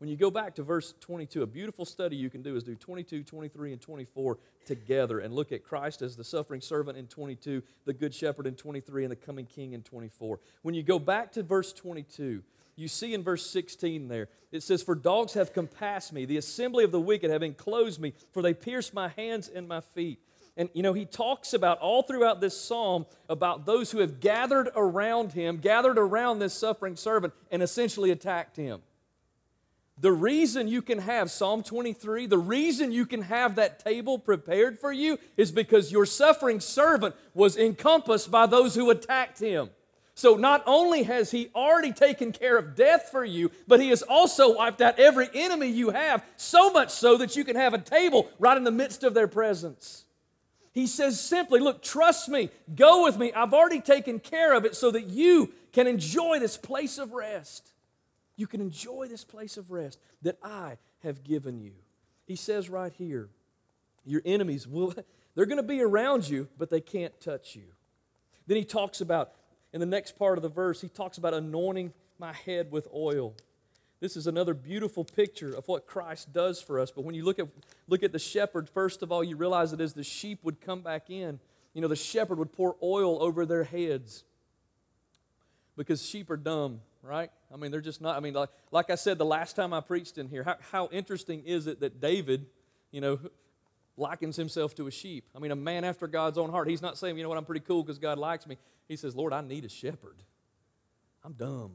When 0.02 0.10
you 0.10 0.18
go 0.18 0.32
back 0.32 0.56
to 0.56 0.64
verse 0.64 0.96
22, 1.00 1.44
a 1.44 1.46
beautiful 1.46 1.86
study 1.86 2.16
you 2.16 2.32
can 2.32 2.42
do 2.42 2.56
is 2.56 2.64
do 2.64 2.74
22, 2.74 3.22
23, 3.22 3.74
and 3.74 3.80
24 3.80 4.40
together 4.66 5.20
and 5.20 5.32
look 5.32 5.52
at 5.52 5.64
Christ 5.64 6.02
as 6.02 6.16
the 6.16 6.24
suffering 6.24 6.60
servant 6.60 6.98
in 6.98 7.06
22, 7.06 7.62
the 7.86 7.94
good 7.94 8.12
shepherd 8.12 8.48
in 8.48 8.56
23, 8.56 9.04
and 9.04 9.12
the 9.12 9.16
coming 9.16 9.46
king 9.46 9.74
in 9.74 9.84
24. 9.84 10.40
When 10.64 10.74
you 10.74 10.82
go 10.82 10.98
back 10.98 11.32
to 11.34 11.44
verse 11.44 11.72
22, 11.72 12.42
you 12.76 12.88
see 12.88 13.14
in 13.14 13.22
verse 13.22 13.48
16 13.48 14.08
there, 14.08 14.30
it 14.52 14.64
says, 14.64 14.82
For 14.82 14.96
dogs 14.96 15.36
have 15.36 15.54
compassed 15.54 16.14
me, 16.14 16.26
the 16.26 16.38
assembly 16.38 16.84
of 16.84 16.92
the 16.92 17.00
wicked 17.00 17.30
have 17.30 17.44
enclosed 17.44 18.02
me, 18.02 18.16
for 18.32 18.42
they 18.42 18.56
pierced 18.56 18.96
my 18.96 19.10
hands 19.10 19.50
and 19.50 19.68
my 19.68 19.82
feet. 19.82 20.20
And 20.58 20.70
you 20.74 20.82
know, 20.82 20.94
he 20.94 21.06
talks 21.06 21.54
about 21.54 21.78
all 21.78 22.02
throughout 22.02 22.42
this 22.42 22.60
psalm 22.60 23.06
about 23.30 23.68
those 23.68 23.92
who 23.92 24.00
have 24.00 24.20
gathered 24.20 24.72
around 24.76 25.34
him, 25.34 25.58
gathered 25.58 26.00
around 26.00 26.40
this 26.40 26.56
suffering 26.56 26.96
servant, 26.96 27.36
and 27.52 27.62
essentially 27.62 28.10
attacked 28.10 28.58
him. 28.58 28.82
The 30.02 30.12
reason 30.12 30.68
you 30.68 30.82
can 30.82 30.98
have 30.98 31.30
Psalm 31.30 31.62
23, 31.62 32.26
the 32.26 32.38
reason 32.38 32.92
you 32.92 33.06
can 33.06 33.22
have 33.22 33.56
that 33.56 33.86
table 33.86 34.18
prepared 34.18 34.80
for 34.80 34.92
you 34.92 35.20
is 35.38 35.52
because 35.52 35.92
your 35.92 36.08
suffering 36.08 36.60
servant 36.60 37.14
was 37.36 37.56
encompassed 37.56 38.32
by 38.32 38.48
those 38.48 38.74
who 38.74 38.90
attacked 38.90 39.40
him. 39.40 39.70
So 40.16 40.36
not 40.36 40.64
only 40.66 41.04
has 41.04 41.30
he 41.30 41.52
already 41.54 41.94
taken 41.94 42.32
care 42.32 42.58
of 42.58 42.76
death 42.76 43.10
for 43.12 43.24
you, 43.24 43.52
but 43.68 43.80
he 43.80 43.90
has 43.90 44.02
also 44.02 44.56
wiped 44.56 44.82
out 44.82 45.00
every 45.00 45.30
enemy 45.36 45.68
you 45.68 45.92
have, 45.92 46.26
so 46.36 46.72
much 46.72 46.90
so 46.90 47.18
that 47.18 47.36
you 47.36 47.44
can 47.44 47.56
have 47.56 47.76
a 47.76 47.78
table 47.78 48.28
right 48.40 48.58
in 48.58 48.64
the 48.64 48.72
midst 48.72 49.04
of 49.04 49.14
their 49.14 49.28
presence. 49.28 50.06
He 50.74 50.88
says 50.88 51.20
simply, 51.20 51.60
Look, 51.60 51.84
trust 51.84 52.28
me, 52.28 52.50
go 52.76 53.04
with 53.04 53.20
me. 53.20 53.34
I've 53.34 53.54
already 53.54 53.82
taken 53.82 54.20
care 54.20 54.54
of 54.54 54.66
it 54.66 54.76
so 54.76 54.90
that 54.90 55.08
you 55.08 55.54
can 55.72 55.86
enjoy 55.86 56.40
this 56.40 56.58
place 56.58 56.98
of 56.98 57.14
rest 57.14 57.72
you 58.42 58.48
can 58.48 58.60
enjoy 58.60 59.08
this 59.08 59.24
place 59.24 59.56
of 59.56 59.70
rest 59.70 60.00
that 60.24 60.36
I 60.42 60.78
have 61.04 61.24
given 61.24 61.62
you. 61.62 61.74
He 62.26 62.36
says 62.36 62.72
right 62.72 62.92
here, 62.92 63.30
your 64.04 64.24
enemies 64.26 64.68
will, 64.68 64.96
they're 65.36 65.46
going 65.46 65.58
to 65.58 65.64
be 65.64 65.80
around 65.80 66.28
you, 66.28 66.48
but 66.58 66.72
they 66.72 66.82
can't 66.82 67.14
touch 67.22 67.56
you. 67.56 67.68
Then 68.48 68.58
he 68.58 68.66
talks 68.66 69.00
about, 69.00 69.32
in 69.72 69.80
the 69.80 69.86
next 69.86 70.18
part 70.18 70.40
of 70.40 70.42
the 70.42 70.50
verse, 70.50 70.82
he 70.82 70.90
talks 70.90 71.20
about 71.20 71.36
anointing 71.36 71.94
my 72.18 72.34
head 72.34 72.72
with 72.72 72.88
oil. 72.94 73.36
This 74.00 74.18
is 74.18 74.26
another 74.26 74.56
beautiful 74.56 75.06
picture 75.06 75.54
of 75.54 75.68
what 75.68 75.86
Christ 75.86 76.34
does 76.34 76.60
for 76.60 76.80
us. 76.80 76.90
But 76.90 77.04
when 77.04 77.14
you 77.14 77.24
look 77.24 77.38
at, 77.38 77.48
look 77.88 78.02
at 78.02 78.12
the 78.12 78.20
shepherd, 78.20 78.68
first 78.68 79.04
of 79.04 79.12
all, 79.12 79.24
you 79.24 79.36
realize 79.36 79.70
that 79.70 79.82
as 79.82 79.94
the 79.94 80.04
sheep 80.04 80.40
would 80.42 80.62
come 80.62 80.82
back 80.82 81.12
in, 81.12 81.40
you 81.76 81.82
know, 81.82 81.88
the 81.88 81.96
shepherd 81.96 82.40
would 82.40 82.52
pour 82.52 82.76
oil 82.82 83.22
over 83.22 83.46
their 83.46 83.64
heads 83.64 84.24
because 85.78 86.04
sheep 86.04 86.32
are 86.32 86.38
dumb 86.38 86.82
right? 87.04 87.32
I 87.54 87.58
mean, 87.58 87.72
they're 87.72 87.82
just 87.82 88.02
not, 88.02 88.16
I 88.16 88.20
mean, 88.20 88.34
like, 88.34 88.50
like 88.72 88.90
I 88.90 88.96
said 88.96 89.18
the 89.18 89.26
last 89.26 89.56
time 89.56 89.74
I 89.74 89.82
preached 89.82 90.18
in 90.18 90.28
here, 90.28 90.44
how, 90.44 90.56
how 90.72 90.90
interesting 90.92 91.44
is 91.46 91.68
it 91.68 91.80
that 91.82 92.00
David, 92.00 92.46
you 92.92 93.02
know, 93.02 93.20
likens 93.98 94.36
himself 94.36 94.76
to 94.76 94.88
a 94.88 94.92
sheep? 94.92 95.26
I 95.36 95.40
mean, 95.40 95.52
a 95.52 95.56
man 95.56 95.84
after 95.84 96.08
God's 96.08 96.38
own 96.38 96.50
heart. 96.50 96.70
He's 96.70 96.82
not 96.82 96.98
saying, 96.98 97.18
you 97.18 97.24
know 97.24 97.30
what, 97.30 97.38
I'm 97.38 97.46
pretty 97.46 97.66
cool 97.66 97.84
because 97.84 98.00
God 98.00 98.18
likes 98.18 98.46
me. 98.48 98.58
He 98.88 98.96
says, 98.96 99.16
Lord, 99.16 99.34
I 99.34 99.42
need 99.42 99.66
a 99.66 99.70
shepherd. 99.70 100.18
I'm 101.24 101.34
dumb. 101.34 101.74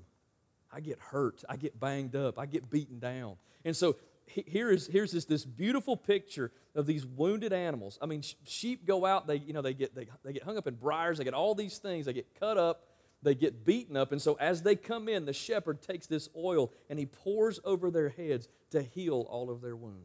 I 0.72 0.80
get 0.80 0.98
hurt. 0.98 1.42
I 1.48 1.56
get 1.56 1.78
banged 1.78 2.16
up. 2.16 2.38
I 2.38 2.46
get 2.46 2.68
beaten 2.70 2.98
down. 2.98 3.36
And 3.64 3.76
so 3.76 3.96
here 4.26 4.70
is 4.70 4.86
here's 4.88 5.12
this, 5.12 5.24
this 5.24 5.44
beautiful 5.44 5.96
picture 5.96 6.50
of 6.74 6.86
these 6.86 7.06
wounded 7.06 7.52
animals. 7.52 7.98
I 8.02 8.06
mean, 8.06 8.22
sheep 8.44 8.86
go 8.86 9.06
out, 9.06 9.26
they, 9.26 9.36
you 9.36 9.52
know, 9.52 9.62
they 9.62 9.74
get, 9.74 9.94
they, 9.94 10.08
they 10.24 10.32
get 10.32 10.42
hung 10.42 10.58
up 10.58 10.66
in 10.66 10.74
briars, 10.74 11.18
they 11.18 11.24
get 11.24 11.34
all 11.34 11.54
these 11.54 11.78
things, 11.78 12.06
they 12.06 12.12
get 12.12 12.26
cut 12.38 12.58
up, 12.58 12.84
they 13.26 13.34
get 13.34 13.64
beaten 13.64 13.96
up. 13.96 14.12
And 14.12 14.22
so 14.22 14.34
as 14.34 14.62
they 14.62 14.76
come 14.76 15.08
in, 15.08 15.24
the 15.24 15.32
shepherd 15.32 15.82
takes 15.82 16.06
this 16.06 16.28
oil 16.36 16.72
and 16.88 16.96
he 16.96 17.06
pours 17.06 17.58
over 17.64 17.90
their 17.90 18.08
heads 18.08 18.46
to 18.70 18.82
heal 18.82 19.26
all 19.28 19.50
of 19.50 19.60
their 19.60 19.74
wounds. 19.74 20.04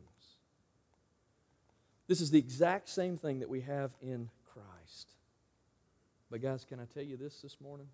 This 2.07 2.19
is 2.19 2.31
the 2.31 2.39
exact 2.39 2.89
same 2.89 3.17
thing 3.17 3.41
that 3.41 3.49
we 3.49 3.61
have 3.61 3.91
in 4.01 4.31
Christ. 4.51 5.11
But, 6.31 6.41
guys, 6.41 6.65
can 6.65 6.79
I 6.79 6.85
tell 6.85 7.03
you 7.03 7.15
this 7.15 7.41
this 7.41 7.57
morning? 7.61 7.89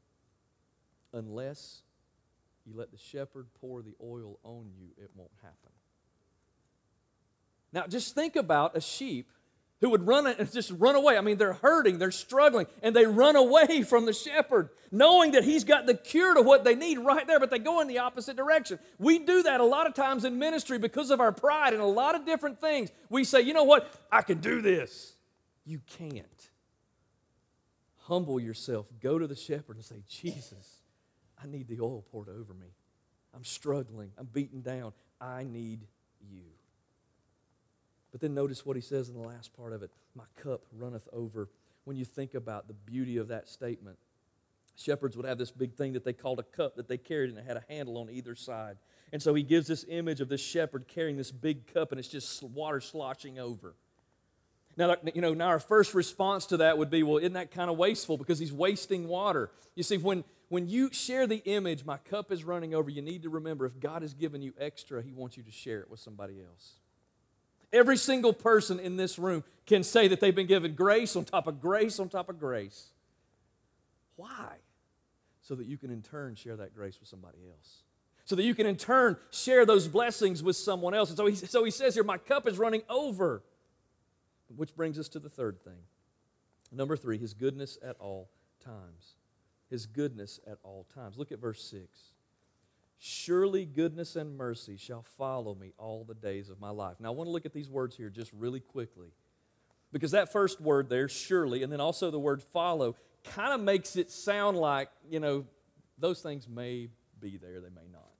Unless 1.11 1.81
you 2.65 2.73
let 2.77 2.91
the 2.91 2.97
shepherd 2.97 3.47
pour 3.59 3.81
the 3.81 3.95
oil 4.01 4.39
on 4.43 4.71
you, 4.79 4.87
it 4.97 5.09
won't 5.13 5.31
happen. 5.41 5.71
Now, 7.73 7.85
just 7.85 8.15
think 8.15 8.37
about 8.37 8.77
a 8.77 8.81
sheep 8.81 9.29
who 9.81 9.89
would 9.91 10.07
run 10.07 10.25
and 10.25 10.51
just 10.51 10.71
run 10.71 10.95
away. 10.95 11.17
I 11.17 11.21
mean, 11.21 11.37
they're 11.37 11.53
hurting, 11.53 11.99
they're 11.99 12.11
struggling, 12.11 12.65
and 12.81 12.95
they 12.95 13.05
run 13.05 13.35
away 13.35 13.81
from 13.87 14.05
the 14.05 14.13
shepherd, 14.13 14.69
knowing 14.91 15.31
that 15.31 15.43
he's 15.43 15.63
got 15.63 15.85
the 15.85 15.93
cure 15.93 16.33
to 16.33 16.41
what 16.41 16.63
they 16.63 16.75
need 16.75 16.99
right 16.99 17.27
there, 17.27 17.39
but 17.39 17.51
they 17.51 17.59
go 17.59 17.79
in 17.81 17.87
the 17.87 17.99
opposite 17.99 18.35
direction. 18.35 18.79
We 18.97 19.19
do 19.19 19.43
that 19.43 19.61
a 19.61 19.65
lot 19.65 19.85
of 19.85 19.93
times 19.93 20.25
in 20.25 20.39
ministry 20.39 20.79
because 20.79 21.11
of 21.11 21.19
our 21.19 21.31
pride 21.31 21.73
and 21.73 21.81
a 21.81 21.85
lot 21.85 22.15
of 22.15 22.25
different 22.25 22.59
things. 22.59 22.89
We 23.09 23.23
say, 23.23 23.41
you 23.41 23.53
know 23.53 23.65
what? 23.65 23.93
I 24.11 24.21
can 24.23 24.39
do 24.39 24.61
this. 24.61 25.13
You 25.65 25.81
can't. 25.85 26.49
Humble 28.03 28.39
yourself, 28.39 28.87
go 29.01 29.19
to 29.19 29.27
the 29.27 29.35
shepherd 29.35 29.75
and 29.75 29.85
say, 29.85 30.01
Jesus, 30.07 30.77
I 31.41 31.45
need 31.45 31.67
the 31.67 31.81
oil 31.81 32.05
poured 32.11 32.29
over 32.29 32.53
me. 32.53 32.67
I'm 33.35 33.43
struggling, 33.43 34.11
I'm 34.17 34.25
beaten 34.25 34.61
down. 34.61 34.93
I 35.19 35.43
need 35.43 35.85
you. 36.21 36.43
But 38.17 38.21
then 38.29 38.33
notice 38.33 38.65
what 38.65 38.75
he 38.75 38.81
says 38.81 39.09
in 39.09 39.13
the 39.13 39.27
last 39.27 39.55
part 39.55 39.73
of 39.73 39.83
it 39.83 39.91
My 40.15 40.23
cup 40.41 40.61
runneth 40.75 41.07
over. 41.13 41.49
When 41.83 41.95
you 41.95 42.03
think 42.03 42.33
about 42.33 42.67
the 42.67 42.73
beauty 42.73 43.17
of 43.17 43.27
that 43.27 43.47
statement, 43.47 43.99
shepherds 44.75 45.15
would 45.15 45.27
have 45.27 45.37
this 45.37 45.51
big 45.51 45.75
thing 45.75 45.93
that 45.93 46.03
they 46.03 46.13
called 46.13 46.39
a 46.39 46.43
cup 46.43 46.77
that 46.77 46.87
they 46.87 46.97
carried 46.97 47.29
and 47.29 47.37
it 47.37 47.45
had 47.45 47.57
a 47.57 47.63
handle 47.69 47.99
on 47.99 48.09
either 48.09 48.33
side. 48.33 48.77
And 49.13 49.21
so 49.21 49.35
he 49.35 49.43
gives 49.43 49.67
this 49.67 49.85
image 49.87 50.19
of 50.19 50.29
this 50.29 50.41
shepherd 50.41 50.87
carrying 50.87 51.15
this 51.15 51.31
big 51.31 51.71
cup 51.71 51.91
and 51.91 51.99
it's 51.99 52.07
just 52.07 52.41
water 52.41 52.81
sloshing 52.81 53.37
over. 53.37 53.75
Now, 54.75 54.95
you 55.13 55.21
know, 55.21 55.35
now 55.35 55.49
our 55.49 55.59
first 55.59 55.93
response 55.93 56.47
to 56.47 56.57
that 56.57 56.75
would 56.79 56.89
be, 56.89 57.03
well, 57.03 57.19
isn't 57.19 57.33
that 57.33 57.51
kind 57.51 57.69
of 57.69 57.77
wasteful 57.77 58.17
because 58.17 58.39
he's 58.39 58.51
wasting 58.51 59.07
water? 59.07 59.51
You 59.75 59.83
see, 59.83 59.97
when, 59.97 60.23
when 60.49 60.67
you 60.67 60.91
share 60.91 61.27
the 61.27 61.43
image, 61.45 61.85
my 61.85 61.97
cup 61.97 62.31
is 62.31 62.43
running 62.43 62.73
over, 62.73 62.89
you 62.89 63.03
need 63.03 63.21
to 63.21 63.29
remember 63.29 63.67
if 63.67 63.79
God 63.79 64.01
has 64.01 64.15
given 64.15 64.41
you 64.41 64.55
extra, 64.59 65.03
he 65.03 65.13
wants 65.13 65.37
you 65.37 65.43
to 65.43 65.51
share 65.51 65.81
it 65.81 65.91
with 65.91 65.99
somebody 65.99 66.41
else. 66.41 66.77
Every 67.73 67.97
single 67.97 68.33
person 68.33 68.79
in 68.79 68.97
this 68.97 69.19
room 69.19 69.43
can 69.65 69.83
say 69.83 70.07
that 70.07 70.19
they've 70.19 70.35
been 70.35 70.47
given 70.47 70.73
grace 70.73 71.15
on 71.15 71.25
top 71.25 71.47
of 71.47 71.59
grace 71.59 71.99
on 71.99 72.09
top 72.09 72.29
of 72.29 72.39
grace. 72.39 72.87
Why? 74.15 74.55
So 75.41 75.55
that 75.55 75.67
you 75.67 75.77
can 75.77 75.91
in 75.91 76.01
turn 76.01 76.35
share 76.35 76.55
that 76.57 76.73
grace 76.73 76.99
with 76.99 77.09
somebody 77.09 77.39
else. 77.49 77.83
So 78.25 78.35
that 78.35 78.43
you 78.43 78.55
can 78.55 78.65
in 78.65 78.75
turn 78.75 79.17
share 79.31 79.65
those 79.65 79.87
blessings 79.87 80.43
with 80.43 80.55
someone 80.55 80.93
else. 80.93 81.09
And 81.09 81.17
so 81.17 81.25
he, 81.27 81.35
so 81.35 81.63
he 81.63 81.71
says 81.71 81.93
here, 81.93 82.03
My 82.03 82.17
cup 82.17 82.47
is 82.47 82.57
running 82.57 82.83
over. 82.89 83.43
Which 84.55 84.75
brings 84.75 84.97
us 84.97 85.09
to 85.09 85.19
the 85.19 85.29
third 85.29 85.61
thing. 85.61 85.79
Number 86.71 86.95
three, 86.95 87.17
his 87.17 87.33
goodness 87.33 87.77
at 87.83 87.97
all 87.99 88.29
times. 88.63 89.15
His 89.69 89.85
goodness 89.85 90.39
at 90.47 90.57
all 90.63 90.85
times. 90.93 91.17
Look 91.17 91.31
at 91.31 91.39
verse 91.39 91.61
6. 91.63 91.83
Surely 92.99 93.65
goodness 93.65 94.15
and 94.15 94.35
mercy 94.37 94.75
shall 94.77 95.03
follow 95.03 95.53
me 95.53 95.73
all 95.77 96.03
the 96.03 96.15
days 96.15 96.49
of 96.49 96.59
my 96.59 96.69
life. 96.69 96.95
Now, 96.99 97.09
I 97.09 97.11
want 97.11 97.27
to 97.27 97.31
look 97.31 97.45
at 97.45 97.53
these 97.53 97.69
words 97.69 97.95
here 97.95 98.09
just 98.09 98.31
really 98.33 98.59
quickly. 98.59 99.09
Because 99.91 100.11
that 100.11 100.31
first 100.31 100.59
word 100.59 100.89
there, 100.89 101.07
surely, 101.07 101.63
and 101.63 101.71
then 101.71 101.79
also 101.79 102.11
the 102.11 102.19
word 102.19 102.41
follow, 102.41 102.95
kind 103.23 103.53
of 103.53 103.61
makes 103.61 103.95
it 103.95 104.11
sound 104.11 104.57
like, 104.57 104.89
you 105.09 105.19
know, 105.19 105.45
those 105.97 106.21
things 106.21 106.47
may 106.47 106.89
be 107.19 107.37
there, 107.37 107.61
they 107.61 107.69
may 107.69 107.87
not. 107.91 108.11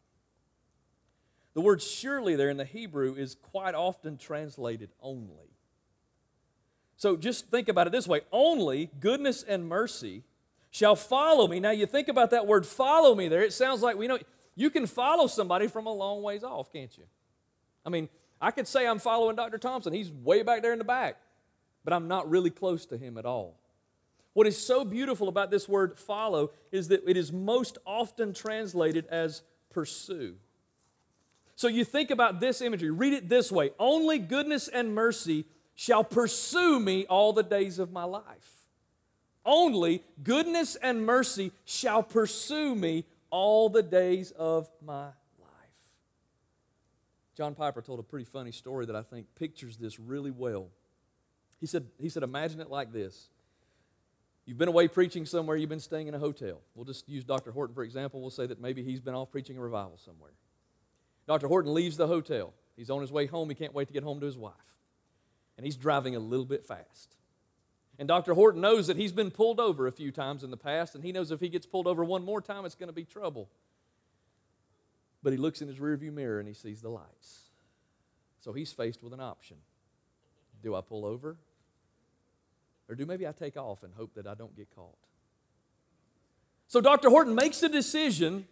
The 1.54 1.62
word 1.62 1.82
surely 1.82 2.36
there 2.36 2.50
in 2.50 2.58
the 2.58 2.66
Hebrew 2.66 3.16
is 3.16 3.36
quite 3.36 3.74
often 3.74 4.18
translated 4.18 4.92
only. 5.02 5.50
So 6.98 7.18
just 7.18 7.50
think 7.50 7.68
about 7.68 7.88
it 7.88 7.92
this 7.92 8.08
way 8.08 8.22
only 8.32 8.92
goodness 9.00 9.44
and 9.44 9.68
mercy 9.68 10.24
shall 10.70 10.96
follow 10.96 11.48
me. 11.48 11.60
Now, 11.60 11.72
you 11.72 11.86
think 11.86 12.08
about 12.08 12.32
that 12.32 12.46
word 12.46 12.66
follow 12.66 13.16
me 13.16 13.28
there, 13.28 13.42
it 13.42 13.54
sounds 13.54 13.82
like 13.82 13.98
we 13.98 14.08
know 14.08 14.20
you 14.58 14.72
can 14.72 14.88
follow 14.88 15.28
somebody 15.28 15.68
from 15.68 15.86
a 15.86 15.94
long 15.94 16.24
ways 16.24 16.44
off, 16.44 16.74
can't 16.74 16.98
you? 16.98 17.04
I 17.86 17.90
mean, 17.90 18.10
I 18.42 18.50
could 18.50 18.68
say 18.68 18.88
I'm 18.88 19.00
following 19.00 19.36
Dr. 19.36 19.60
Thompson. 19.60 19.94
He's 19.94 20.12
way 20.12 20.42
back 20.42 20.64
there 20.64 20.74
in 20.74 20.80
the 20.80 20.84
back, 20.84 21.18
but 21.86 21.94
I'm 21.94 22.08
not 22.08 22.30
really 22.30 22.50
close 22.50 22.86
to 22.88 22.98
him 22.98 23.18
at 23.20 23.26
all. 23.26 23.56
What 24.34 24.48
is 24.48 24.58
so 24.58 24.84
beautiful 24.84 25.30
about 25.30 25.52
this 25.52 25.70
word 25.70 25.98
follow 25.98 26.52
is 26.72 26.88
that 26.90 27.08
it 27.08 27.16
is 27.16 27.32
most 27.32 27.78
often 27.86 28.34
translated 28.34 29.06
as 29.08 29.44
pursue. 29.70 30.36
So 31.56 31.68
you 31.68 31.84
think 31.84 32.10
about 32.10 32.40
this 32.40 32.62
imagery, 32.62 32.92
read 32.92 33.14
it 33.14 33.30
this 33.30 33.52
way 33.52 33.72
Only 33.80 34.18
goodness 34.18 34.68
and 34.68 34.94
mercy 34.94 35.46
shall 35.76 36.04
pursue 36.04 36.80
me 36.80 37.06
all 37.06 37.32
the 37.32 37.44
days 37.44 37.78
of 37.78 37.92
my 37.92 38.04
life. 38.06 38.66
Only 39.46 40.04
goodness 40.24 40.76
and 40.76 41.06
mercy 41.06 41.52
shall 41.64 42.02
pursue 42.02 42.76
me 42.76 43.06
all 43.30 43.70
the 43.70 43.84
days 43.84 44.32
of 44.32 44.70
my 44.82 45.06
life. 45.06 45.14
John 47.36 47.56
Piper 47.56 47.82
told 47.82 48.00
a 48.00 48.04
pretty 48.04 48.26
funny 48.26 48.52
story 48.52 48.86
that 48.86 48.96
I 48.96 49.04
think 49.04 49.28
pictures 49.36 49.78
this 49.78 50.00
really 50.00 50.32
well. 50.32 50.70
He 51.60 51.66
said, 51.66 51.88
he 52.00 52.10
said, 52.10 52.24
Imagine 52.24 52.62
it 52.62 52.70
like 52.70 52.92
this. 52.92 53.30
You've 54.46 54.58
been 54.58 54.70
away 54.70 54.88
preaching 54.88 55.26
somewhere, 55.26 55.58
you've 55.58 55.70
been 55.70 55.80
staying 55.80 56.08
in 56.08 56.14
a 56.14 56.20
hotel. 56.20 56.62
We'll 56.74 56.86
just 56.86 57.10
use 57.10 57.26
Dr. 57.26 57.52
Horton 57.52 57.76
for 57.76 57.84
example. 57.84 58.22
We'll 58.22 58.30
say 58.30 58.48
that 58.48 58.62
maybe 58.62 58.82
he's 58.82 59.02
been 59.02 59.14
off 59.14 59.30
preaching 59.30 59.58
a 59.58 59.62
revival 59.62 59.98
somewhere. 59.98 60.32
Dr. 61.28 61.50
Horton 61.50 61.74
leaves 61.74 61.98
the 61.98 62.08
hotel. 62.08 62.54
He's 62.78 62.90
on 62.90 63.02
his 63.02 63.12
way 63.12 63.26
home. 63.26 63.50
He 63.50 63.56
can't 63.56 63.74
wait 63.74 63.88
to 63.88 63.94
get 63.94 64.04
home 64.04 64.22
to 64.22 64.26
his 64.26 64.38
wife. 64.38 64.54
And 65.58 65.66
he's 65.66 65.76
driving 65.76 66.16
a 66.16 66.20
little 66.20 66.46
bit 66.46 66.66
fast. 66.66 67.17
And 68.00 68.08
Dr. 68.08 68.34
Horton 68.34 68.62
knows 68.62 68.88
that 68.88 68.98
he's 68.98 69.12
been 69.12 69.32
pulled 69.32 69.60
over 69.60 69.88
a 69.88 69.92
few 69.92 70.12
times 70.12 70.44
in 70.44 70.52
the 70.52 70.58
past, 70.58 70.94
and 70.94 71.04
he 71.04 71.12
knows 71.12 71.32
if 71.32 71.40
he 71.40 71.50
gets 71.50 71.66
pulled 71.66 71.88
over 71.88 72.04
one 72.04 72.24
more 72.24 72.42
time, 72.42 72.64
it's 72.66 72.76
going 72.76 72.90
to 72.90 72.94
be 72.94 73.06
trouble. 73.06 73.50
But 75.24 75.34
he 75.34 75.38
looks 75.38 75.62
in 75.62 75.68
his 75.68 75.78
rearview 75.78 76.14
mirror 76.14 76.40
and 76.40 76.48
he 76.48 76.54
sees 76.54 76.82
the 76.82 76.90
lights. 76.90 77.40
So 78.40 78.54
he's 78.54 78.72
faced 78.72 79.04
with 79.04 79.14
an 79.14 79.20
option. 79.20 79.58
Do 80.62 80.76
I 80.76 80.82
pull 80.82 81.06
over? 81.06 81.38
Or 82.88 82.96
do 82.96 83.06
maybe 83.06 83.28
I 83.28 83.32
take 83.32 83.58
off 83.58 83.84
and 83.84 83.94
hope 83.94 84.14
that 84.14 84.28
I 84.28 84.36
don't 84.36 84.56
get 84.56 84.74
caught? 84.76 84.96
So 86.68 86.82
Dr. 86.82 87.10
Horton 87.10 87.36
makes 87.36 87.64
a 87.64 87.70
decision. 87.70 88.46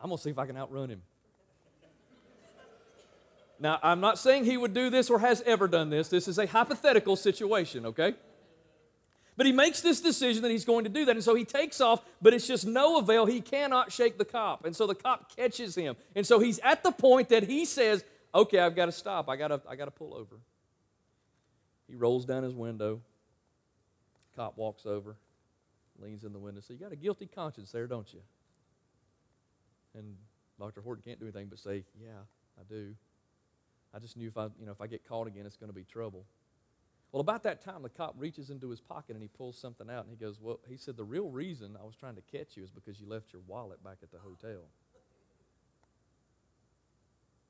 I'm 0.00 0.08
going 0.08 0.18
to 0.18 0.22
see 0.22 0.30
if 0.30 0.38
I 0.38 0.46
can 0.46 0.56
outrun 0.56 0.90
him. 0.90 1.02
Now, 3.60 3.78
I'm 3.82 4.00
not 4.00 4.18
saying 4.18 4.44
he 4.44 4.56
would 4.56 4.72
do 4.72 4.88
this 4.88 5.10
or 5.10 5.18
has 5.18 5.42
ever 5.42 5.66
done 5.66 5.90
this. 5.90 6.08
This 6.08 6.28
is 6.28 6.38
a 6.38 6.46
hypothetical 6.46 7.16
situation, 7.16 7.86
okay? 7.86 8.14
But 9.38 9.46
he 9.46 9.52
makes 9.52 9.80
this 9.80 10.00
decision 10.00 10.42
that 10.42 10.50
he's 10.50 10.64
going 10.64 10.82
to 10.82 10.90
do 10.90 11.04
that. 11.04 11.14
And 11.14 11.22
so 11.22 11.36
he 11.36 11.44
takes 11.44 11.80
off, 11.80 12.02
but 12.20 12.34
it's 12.34 12.48
just 12.48 12.66
no 12.66 12.98
avail. 12.98 13.24
He 13.24 13.40
cannot 13.40 13.92
shake 13.92 14.18
the 14.18 14.24
cop. 14.24 14.64
And 14.64 14.74
so 14.74 14.84
the 14.84 14.96
cop 14.96 15.34
catches 15.36 15.76
him. 15.76 15.94
And 16.16 16.26
so 16.26 16.40
he's 16.40 16.58
at 16.58 16.82
the 16.82 16.90
point 16.90 17.28
that 17.28 17.44
he 17.44 17.64
says, 17.64 18.04
Okay, 18.34 18.58
I've 18.58 18.74
got 18.74 18.86
to 18.86 18.92
stop. 18.92 19.28
I 19.28 19.36
got 19.36 19.48
to, 19.48 19.62
I 19.68 19.76
got 19.76 19.84
to 19.84 19.92
pull 19.92 20.12
over. 20.12 20.40
He 21.88 21.94
rolls 21.94 22.24
down 22.24 22.42
his 22.42 22.52
window. 22.52 23.00
Cop 24.34 24.58
walks 24.58 24.84
over, 24.84 25.14
leans 26.02 26.24
in 26.24 26.32
the 26.32 26.38
window. 26.40 26.60
So 26.60 26.74
you 26.74 26.80
got 26.80 26.92
a 26.92 26.96
guilty 26.96 27.28
conscience 27.32 27.70
there, 27.70 27.86
don't 27.86 28.12
you? 28.12 28.20
And 29.96 30.16
Dr. 30.58 30.80
Horton 30.80 31.04
can't 31.06 31.20
do 31.20 31.26
anything 31.26 31.46
but 31.46 31.60
say, 31.60 31.84
Yeah, 32.02 32.08
I 32.58 32.64
do. 32.68 32.92
I 33.94 34.00
just 34.00 34.16
knew 34.16 34.26
if 34.26 34.36
I, 34.36 34.46
you 34.58 34.66
know, 34.66 34.72
if 34.72 34.80
I 34.80 34.88
get 34.88 35.08
caught 35.08 35.28
again, 35.28 35.46
it's 35.46 35.56
going 35.56 35.70
to 35.70 35.74
be 35.74 35.84
trouble. 35.84 36.26
Well, 37.12 37.20
about 37.20 37.42
that 37.44 37.62
time, 37.62 37.82
the 37.82 37.88
cop 37.88 38.14
reaches 38.18 38.50
into 38.50 38.68
his 38.68 38.80
pocket 38.80 39.14
and 39.14 39.22
he 39.22 39.28
pulls 39.28 39.58
something 39.58 39.88
out 39.88 40.04
and 40.04 40.10
he 40.10 40.16
goes, 40.16 40.38
Well, 40.40 40.60
he 40.68 40.76
said, 40.76 40.96
the 40.96 41.04
real 41.04 41.30
reason 41.30 41.76
I 41.80 41.84
was 41.84 41.96
trying 41.96 42.16
to 42.16 42.20
catch 42.20 42.56
you 42.56 42.64
is 42.64 42.70
because 42.70 43.00
you 43.00 43.08
left 43.08 43.32
your 43.32 43.42
wallet 43.46 43.82
back 43.82 43.98
at 44.02 44.10
the 44.10 44.18
hotel. 44.18 44.60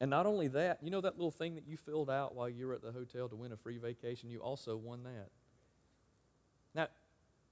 And 0.00 0.10
not 0.10 0.26
only 0.26 0.46
that, 0.48 0.78
you 0.80 0.90
know 0.90 1.00
that 1.00 1.16
little 1.16 1.32
thing 1.32 1.56
that 1.56 1.66
you 1.66 1.76
filled 1.76 2.08
out 2.08 2.36
while 2.36 2.48
you 2.48 2.68
were 2.68 2.74
at 2.74 2.82
the 2.82 2.92
hotel 2.92 3.28
to 3.28 3.34
win 3.34 3.50
a 3.50 3.56
free 3.56 3.78
vacation? 3.78 4.30
You 4.30 4.38
also 4.38 4.76
won 4.76 5.02
that. 5.02 5.30
Now, 6.72 6.86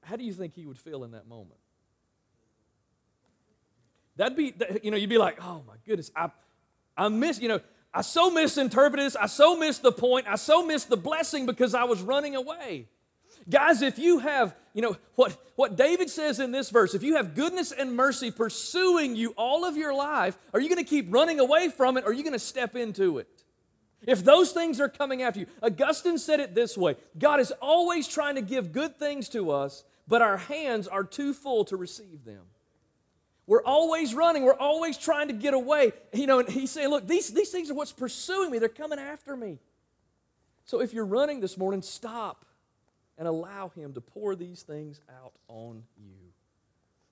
how 0.02 0.14
do 0.14 0.22
you 0.22 0.32
think 0.32 0.54
he 0.54 0.64
would 0.64 0.78
feel 0.78 1.02
in 1.02 1.10
that 1.10 1.26
moment? 1.26 1.58
That'd 4.14 4.36
be, 4.36 4.54
you 4.82 4.92
know, 4.92 4.96
you'd 4.96 5.10
be 5.10 5.18
like, 5.18 5.38
oh 5.42 5.62
my 5.66 5.74
goodness, 5.84 6.12
I, 6.14 6.30
I 6.96 7.08
miss, 7.08 7.40
you 7.40 7.48
know, 7.48 7.60
I 7.96 8.02
so 8.02 8.30
misinterpreted 8.30 9.06
this. 9.06 9.16
I 9.16 9.24
so 9.24 9.56
missed 9.56 9.80
the 9.80 9.90
point. 9.90 10.26
I 10.28 10.36
so 10.36 10.62
missed 10.66 10.90
the 10.90 10.98
blessing 10.98 11.46
because 11.46 11.74
I 11.74 11.84
was 11.84 12.02
running 12.02 12.36
away. 12.36 12.88
Guys, 13.48 13.80
if 13.80 13.98
you 13.98 14.18
have, 14.18 14.54
you 14.74 14.82
know, 14.82 14.98
what, 15.14 15.34
what 15.54 15.76
David 15.76 16.10
says 16.10 16.38
in 16.38 16.52
this 16.52 16.68
verse, 16.68 16.94
if 16.94 17.02
you 17.02 17.16
have 17.16 17.34
goodness 17.34 17.72
and 17.72 17.96
mercy 17.96 18.30
pursuing 18.30 19.16
you 19.16 19.30
all 19.38 19.64
of 19.64 19.78
your 19.78 19.94
life, 19.94 20.36
are 20.52 20.60
you 20.60 20.68
going 20.68 20.84
to 20.84 20.88
keep 20.88 21.06
running 21.10 21.40
away 21.40 21.70
from 21.70 21.96
it 21.96 22.04
or 22.04 22.08
are 22.08 22.12
you 22.12 22.22
going 22.22 22.34
to 22.34 22.38
step 22.38 22.76
into 22.76 23.16
it? 23.16 23.44
If 24.06 24.22
those 24.22 24.52
things 24.52 24.78
are 24.78 24.90
coming 24.90 25.22
after 25.22 25.40
you, 25.40 25.46
Augustine 25.62 26.18
said 26.18 26.38
it 26.38 26.54
this 26.54 26.76
way 26.76 26.96
God 27.16 27.40
is 27.40 27.50
always 27.62 28.06
trying 28.06 28.34
to 28.34 28.42
give 28.42 28.72
good 28.72 28.98
things 28.98 29.30
to 29.30 29.50
us, 29.50 29.84
but 30.06 30.20
our 30.20 30.36
hands 30.36 30.86
are 30.86 31.02
too 31.02 31.32
full 31.32 31.64
to 31.64 31.78
receive 31.78 32.26
them. 32.26 32.42
We're 33.46 33.62
always 33.62 34.12
running. 34.14 34.42
We're 34.42 34.54
always 34.54 34.98
trying 34.98 35.28
to 35.28 35.34
get 35.34 35.54
away. 35.54 35.92
You 36.12 36.26
know, 36.26 36.40
and 36.40 36.48
he's 36.48 36.70
saying, 36.70 36.88
look, 36.88 37.06
these, 37.06 37.32
these 37.32 37.50
things 37.50 37.70
are 37.70 37.74
what's 37.74 37.92
pursuing 37.92 38.50
me. 38.50 38.58
They're 38.58 38.68
coming 38.68 38.98
after 38.98 39.36
me. 39.36 39.58
So 40.64 40.80
if 40.80 40.92
you're 40.92 41.06
running 41.06 41.40
this 41.40 41.56
morning, 41.56 41.82
stop 41.82 42.44
and 43.16 43.28
allow 43.28 43.68
him 43.68 43.92
to 43.94 44.00
pour 44.00 44.34
these 44.34 44.62
things 44.62 45.00
out 45.22 45.32
on 45.48 45.84
you. 45.96 46.16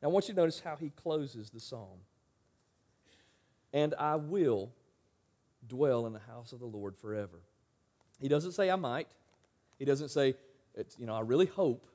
Now, 0.02 0.08
I 0.08 0.12
want 0.12 0.28
you 0.28 0.34
to 0.34 0.40
notice 0.40 0.60
how 0.60 0.76
he 0.76 0.90
closes 0.90 1.50
the 1.50 1.60
psalm. 1.60 2.00
And 3.72 3.94
I 3.98 4.16
will 4.16 4.72
dwell 5.66 6.06
in 6.06 6.12
the 6.12 6.20
house 6.20 6.52
of 6.52 6.58
the 6.58 6.66
Lord 6.66 6.96
forever. 6.96 7.40
He 8.20 8.28
doesn't 8.28 8.52
say 8.52 8.70
I 8.70 8.76
might. 8.76 9.08
He 9.78 9.84
doesn't 9.84 10.10
say, 10.10 10.34
you 10.98 11.06
know, 11.06 11.14
I 11.14 11.20
really 11.20 11.46
hope, 11.46 11.86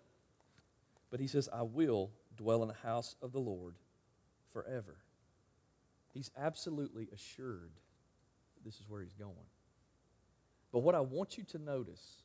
but 1.11 1.19
he 1.19 1.27
says, 1.27 1.49
I 1.51 1.61
will 1.61 2.11
dwell 2.35 2.61
in 2.61 2.67
the 2.67 2.87
house 2.87 3.15
of 3.21 3.31
the 3.31 3.39
Lord 3.39 3.75
forever. 4.53 4.97
He's 6.13 6.31
absolutely 6.37 7.07
assured 7.13 7.71
that 8.55 8.65
this 8.65 8.75
is 8.79 8.89
where 8.89 9.01
he's 9.01 9.13
going. 9.13 9.33
But 10.71 10.79
what 10.79 10.95
I 10.95 11.01
want 11.01 11.37
you 11.37 11.43
to 11.45 11.57
notice 11.57 12.23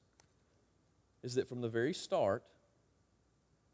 is 1.23 1.35
that 1.35 1.49
from 1.49 1.61
the 1.61 1.69
very 1.69 1.95
start, 1.95 2.43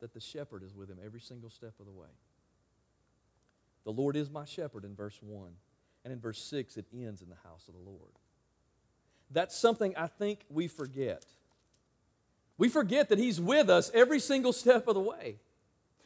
that 0.00 0.14
the 0.14 0.20
shepherd 0.20 0.62
is 0.62 0.74
with 0.74 0.88
him 0.88 0.98
every 1.04 1.20
single 1.20 1.50
step 1.50 1.74
of 1.80 1.86
the 1.86 1.92
way. 1.92 2.08
The 3.84 3.92
Lord 3.92 4.16
is 4.16 4.30
my 4.30 4.44
shepherd 4.44 4.84
in 4.84 4.94
verse 4.94 5.18
1. 5.20 5.50
And 6.04 6.12
in 6.12 6.20
verse 6.20 6.42
6, 6.44 6.76
it 6.76 6.86
ends 6.94 7.22
in 7.22 7.28
the 7.28 7.36
house 7.48 7.68
of 7.68 7.74
the 7.74 7.80
Lord. 7.80 8.12
That's 9.30 9.56
something 9.56 9.94
I 9.96 10.06
think 10.06 10.40
we 10.48 10.66
forget. 10.66 11.24
We 12.56 12.68
forget 12.68 13.08
that 13.10 13.18
He's 13.18 13.40
with 13.40 13.70
us 13.70 13.90
every 13.94 14.18
single 14.18 14.52
step 14.52 14.88
of 14.88 14.94
the 14.94 15.00
way. 15.00 15.36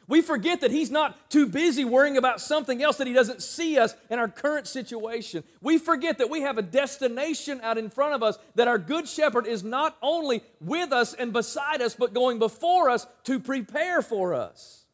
We 0.07 0.21
forget 0.21 0.61
that 0.61 0.71
He's 0.71 0.91
not 0.91 1.29
too 1.29 1.47
busy 1.47 1.83
worrying 1.83 2.17
about 2.17 2.39
something 2.41 2.81
else, 2.83 2.97
that 2.97 3.07
He 3.07 3.13
doesn't 3.13 3.41
see 3.41 3.77
us 3.77 3.95
in 4.09 4.19
our 4.19 4.27
current 4.27 4.67
situation. 4.67 5.43
We 5.61 5.77
forget 5.77 6.19
that 6.19 6.29
we 6.29 6.41
have 6.41 6.57
a 6.57 6.61
destination 6.61 7.59
out 7.63 7.77
in 7.77 7.89
front 7.89 8.13
of 8.13 8.23
us, 8.23 8.37
that 8.55 8.67
our 8.67 8.77
Good 8.77 9.07
Shepherd 9.07 9.47
is 9.47 9.63
not 9.63 9.97
only 10.01 10.43
with 10.61 10.91
us 10.91 11.13
and 11.13 11.33
beside 11.33 11.81
us, 11.81 11.95
but 11.95 12.13
going 12.13 12.39
before 12.39 12.89
us 12.89 13.07
to 13.23 13.39
prepare 13.39 14.01
for 14.01 14.33
us. 14.33 14.85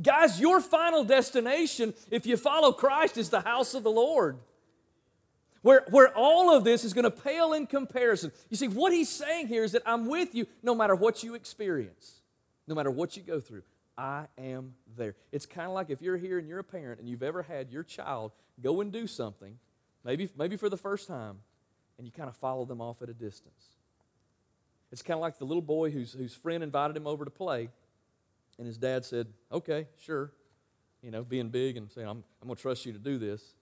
Guys, 0.00 0.40
your 0.40 0.60
final 0.60 1.04
destination, 1.04 1.94
if 2.10 2.26
you 2.26 2.36
follow 2.36 2.72
Christ, 2.72 3.16
is 3.16 3.30
the 3.30 3.40
house 3.40 3.74
of 3.74 3.82
the 3.82 3.90
Lord 3.90 4.38
where, 5.62 5.84
where 5.90 6.16
all 6.16 6.54
of 6.54 6.64
this 6.64 6.84
is 6.84 6.92
going 6.92 7.04
to 7.04 7.10
pale 7.10 7.52
in 7.52 7.66
comparison. 7.66 8.32
You 8.48 8.56
see, 8.56 8.68
what 8.68 8.92
he's 8.92 9.08
saying 9.08 9.48
here 9.48 9.64
is 9.64 9.72
that 9.72 9.82
I'm 9.86 10.06
with 10.06 10.34
you 10.34 10.46
no 10.62 10.74
matter 10.74 10.94
what 10.94 11.22
you 11.22 11.34
experience, 11.34 12.20
no 12.66 12.74
matter 12.74 12.90
what 12.90 13.16
you 13.16 13.22
go 13.22 13.40
through. 13.40 13.62
I 13.98 14.26
am 14.38 14.74
there. 14.96 15.16
It's 15.32 15.44
kind 15.44 15.66
of 15.66 15.74
like 15.74 15.90
if 15.90 16.00
you're 16.00 16.16
here 16.16 16.38
and 16.38 16.48
you're 16.48 16.60
a 16.60 16.64
parent 16.64 17.00
and 17.00 17.08
you've 17.08 17.24
ever 17.24 17.42
had 17.42 17.70
your 17.70 17.82
child 17.82 18.30
go 18.62 18.80
and 18.80 18.92
do 18.92 19.08
something, 19.08 19.58
maybe, 20.04 20.30
maybe 20.38 20.56
for 20.56 20.68
the 20.68 20.76
first 20.76 21.08
time, 21.08 21.38
and 21.98 22.06
you 22.06 22.12
kind 22.12 22.28
of 22.28 22.36
follow 22.36 22.64
them 22.64 22.80
off 22.80 23.02
at 23.02 23.08
a 23.08 23.14
distance. 23.14 23.76
It's 24.92 25.02
kind 25.02 25.16
of 25.16 25.20
like 25.20 25.38
the 25.38 25.44
little 25.44 25.62
boy 25.62 25.90
whose, 25.90 26.12
whose 26.12 26.32
friend 26.32 26.62
invited 26.62 26.96
him 26.96 27.08
over 27.08 27.24
to 27.24 27.30
play, 27.30 27.70
and 28.56 28.66
his 28.66 28.78
dad 28.78 29.04
said, 29.04 29.26
Okay, 29.50 29.88
sure. 29.98 30.32
You 31.02 31.10
know, 31.10 31.22
being 31.22 31.48
big 31.48 31.76
and 31.76 31.90
saying, 31.90 32.08
I'm, 32.08 32.24
I'm 32.40 32.48
going 32.48 32.56
to 32.56 32.62
trust 32.62 32.86
you 32.86 32.92
to 32.92 32.98
do 32.98 33.18
this. 33.18 33.54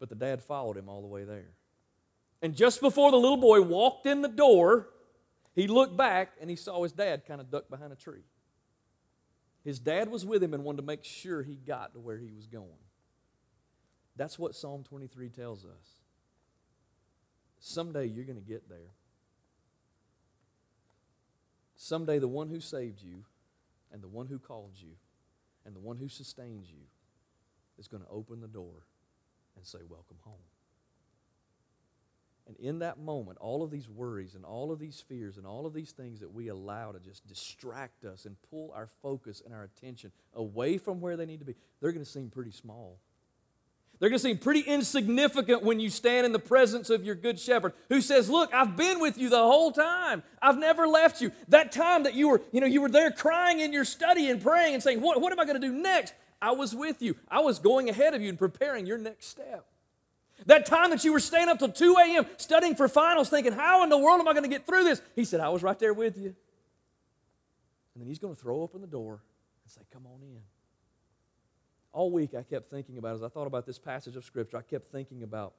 But 0.00 0.08
the 0.08 0.16
dad 0.16 0.42
followed 0.42 0.76
him 0.76 0.88
all 0.88 1.00
the 1.00 1.06
way 1.06 1.24
there. 1.24 1.50
And 2.42 2.54
just 2.54 2.80
before 2.80 3.10
the 3.10 3.16
little 3.16 3.36
boy 3.36 3.62
walked 3.62 4.06
in 4.06 4.20
the 4.20 4.28
door, 4.28 4.88
he 5.54 5.68
looked 5.68 5.96
back 5.96 6.32
and 6.40 6.50
he 6.50 6.56
saw 6.56 6.82
his 6.82 6.92
dad 6.92 7.22
kind 7.26 7.40
of 7.40 7.50
duck 7.50 7.70
behind 7.70 7.92
a 7.92 7.96
tree. 7.96 8.24
His 9.64 9.78
dad 9.78 10.10
was 10.10 10.26
with 10.26 10.42
him 10.42 10.52
and 10.52 10.62
wanted 10.62 10.78
to 10.78 10.86
make 10.86 11.04
sure 11.04 11.42
he 11.42 11.54
got 11.54 11.94
to 11.94 12.00
where 12.00 12.18
he 12.18 12.30
was 12.30 12.46
going. 12.46 12.68
That's 14.16 14.38
what 14.38 14.54
Psalm 14.54 14.84
23 14.84 15.30
tells 15.30 15.64
us. 15.64 16.00
Someday 17.58 18.06
you're 18.06 18.26
going 18.26 18.36
to 18.36 18.42
get 18.42 18.68
there. 18.68 18.92
Someday 21.76 22.18
the 22.18 22.28
one 22.28 22.48
who 22.48 22.60
saved 22.60 23.02
you 23.02 23.24
and 23.90 24.02
the 24.02 24.08
one 24.08 24.26
who 24.26 24.38
called 24.38 24.72
you 24.76 24.90
and 25.64 25.74
the 25.74 25.80
one 25.80 25.96
who 25.96 26.08
sustains 26.08 26.70
you 26.70 26.84
is 27.78 27.88
going 27.88 28.02
to 28.02 28.08
open 28.10 28.40
the 28.40 28.48
door 28.48 28.86
and 29.56 29.66
say, 29.66 29.78
Welcome 29.88 30.18
home. 30.20 30.36
And 32.46 32.56
in 32.58 32.80
that 32.80 32.98
moment, 32.98 33.38
all 33.38 33.62
of 33.62 33.70
these 33.70 33.88
worries 33.88 34.34
and 34.34 34.44
all 34.44 34.70
of 34.70 34.78
these 34.78 35.00
fears 35.00 35.38
and 35.38 35.46
all 35.46 35.64
of 35.64 35.72
these 35.72 35.92
things 35.92 36.20
that 36.20 36.32
we 36.32 36.48
allow 36.48 36.92
to 36.92 37.00
just 37.00 37.26
distract 37.26 38.04
us 38.04 38.26
and 38.26 38.36
pull 38.50 38.70
our 38.74 38.86
focus 39.00 39.42
and 39.44 39.54
our 39.54 39.62
attention 39.64 40.12
away 40.34 40.76
from 40.76 41.00
where 41.00 41.16
they 41.16 41.24
need 41.24 41.38
to 41.38 41.46
be, 41.46 41.54
they're 41.80 41.92
going 41.92 42.04
to 42.04 42.10
seem 42.10 42.28
pretty 42.28 42.50
small. 42.50 42.98
They're 43.98 44.10
going 44.10 44.18
to 44.18 44.22
seem 44.22 44.38
pretty 44.38 44.60
insignificant 44.60 45.62
when 45.62 45.80
you 45.80 45.88
stand 45.88 46.26
in 46.26 46.32
the 46.32 46.38
presence 46.38 46.90
of 46.90 47.04
your 47.04 47.14
good 47.14 47.38
shepherd 47.38 47.72
who 47.88 48.00
says, 48.00 48.28
"Look, 48.28 48.52
I've 48.52 48.76
been 48.76 49.00
with 49.00 49.16
you 49.16 49.30
the 49.30 49.38
whole 49.38 49.72
time. 49.72 50.22
I've 50.42 50.58
never 50.58 50.86
left 50.86 51.20
you. 51.20 51.30
That 51.48 51.72
time 51.72 52.02
that 52.02 52.14
you 52.14 52.28
were, 52.28 52.42
you 52.52 52.60
know, 52.60 52.66
you 52.66 52.82
were 52.82 52.90
there 52.90 53.12
crying 53.12 53.60
in 53.60 53.72
your 53.72 53.84
study 53.84 54.28
and 54.28 54.42
praying 54.42 54.74
and 54.74 54.82
saying, 54.82 55.00
"What, 55.00 55.20
what 55.20 55.32
am 55.32 55.38
I 55.38 55.44
going 55.44 55.60
to 55.60 55.66
do 55.66 55.72
next?" 55.72 56.12
I 56.42 56.50
was 56.50 56.74
with 56.74 57.00
you. 57.00 57.16
I 57.30 57.40
was 57.40 57.58
going 57.58 57.88
ahead 57.88 58.12
of 58.12 58.20
you 58.20 58.28
and 58.28 58.38
preparing 58.38 58.84
your 58.84 58.98
next 58.98 59.28
step. 59.28 59.64
That 60.46 60.66
time 60.66 60.90
that 60.90 61.04
you 61.04 61.12
were 61.12 61.20
staying 61.20 61.48
up 61.48 61.58
till 61.58 61.70
2 61.70 61.96
a.m. 61.98 62.26
studying 62.36 62.74
for 62.74 62.88
finals, 62.88 63.30
thinking, 63.30 63.52
How 63.52 63.82
in 63.82 63.88
the 63.88 63.98
world 63.98 64.20
am 64.20 64.28
I 64.28 64.32
going 64.32 64.44
to 64.44 64.48
get 64.48 64.66
through 64.66 64.84
this? 64.84 65.00
He 65.14 65.24
said, 65.24 65.40
I 65.40 65.48
was 65.48 65.62
right 65.62 65.78
there 65.78 65.94
with 65.94 66.18
you. 66.18 66.34
And 67.94 68.02
then 68.02 68.08
he's 68.08 68.18
going 68.18 68.34
to 68.34 68.40
throw 68.40 68.60
open 68.60 68.80
the 68.80 68.86
door 68.86 69.20
and 69.64 69.70
say, 69.72 69.80
Come 69.92 70.06
on 70.06 70.22
in. 70.22 70.40
All 71.92 72.10
week 72.10 72.34
I 72.34 72.42
kept 72.42 72.68
thinking 72.68 72.98
about, 72.98 73.14
as 73.14 73.22
I 73.22 73.28
thought 73.28 73.46
about 73.46 73.66
this 73.66 73.78
passage 73.78 74.16
of 74.16 74.24
Scripture, 74.24 74.56
I 74.56 74.62
kept 74.62 74.90
thinking 74.90 75.22
about 75.22 75.54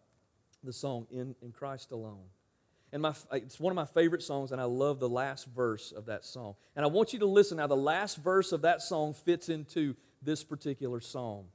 the 0.63 0.73
song 0.73 1.07
In, 1.09 1.35
in 1.41 1.51
Christ 1.51 1.91
Alone. 1.91 2.25
And 2.91 3.01
my, 3.01 3.13
it's 3.31 3.59
one 3.59 3.71
of 3.71 3.75
my 3.75 3.85
favorite 3.85 4.21
songs, 4.21 4.51
and 4.51 4.61
I 4.61 4.65
love 4.65 4.99
the 4.99 5.09
last 5.09 5.47
verse 5.47 5.91
of 5.91 6.05
that 6.05 6.23
song. 6.23 6.55
And 6.75 6.85
I 6.85 6.87
want 6.87 7.13
you 7.13 7.19
to 7.19 7.25
listen 7.25 7.57
now. 7.57 7.67
The 7.67 7.75
last 7.75 8.17
verse 8.17 8.51
of 8.51 8.61
that 8.61 8.81
song 8.81 9.13
fits 9.13 9.49
into 9.49 9.95
this 10.21 10.43
particular 10.43 11.01
psalm. 11.01 11.45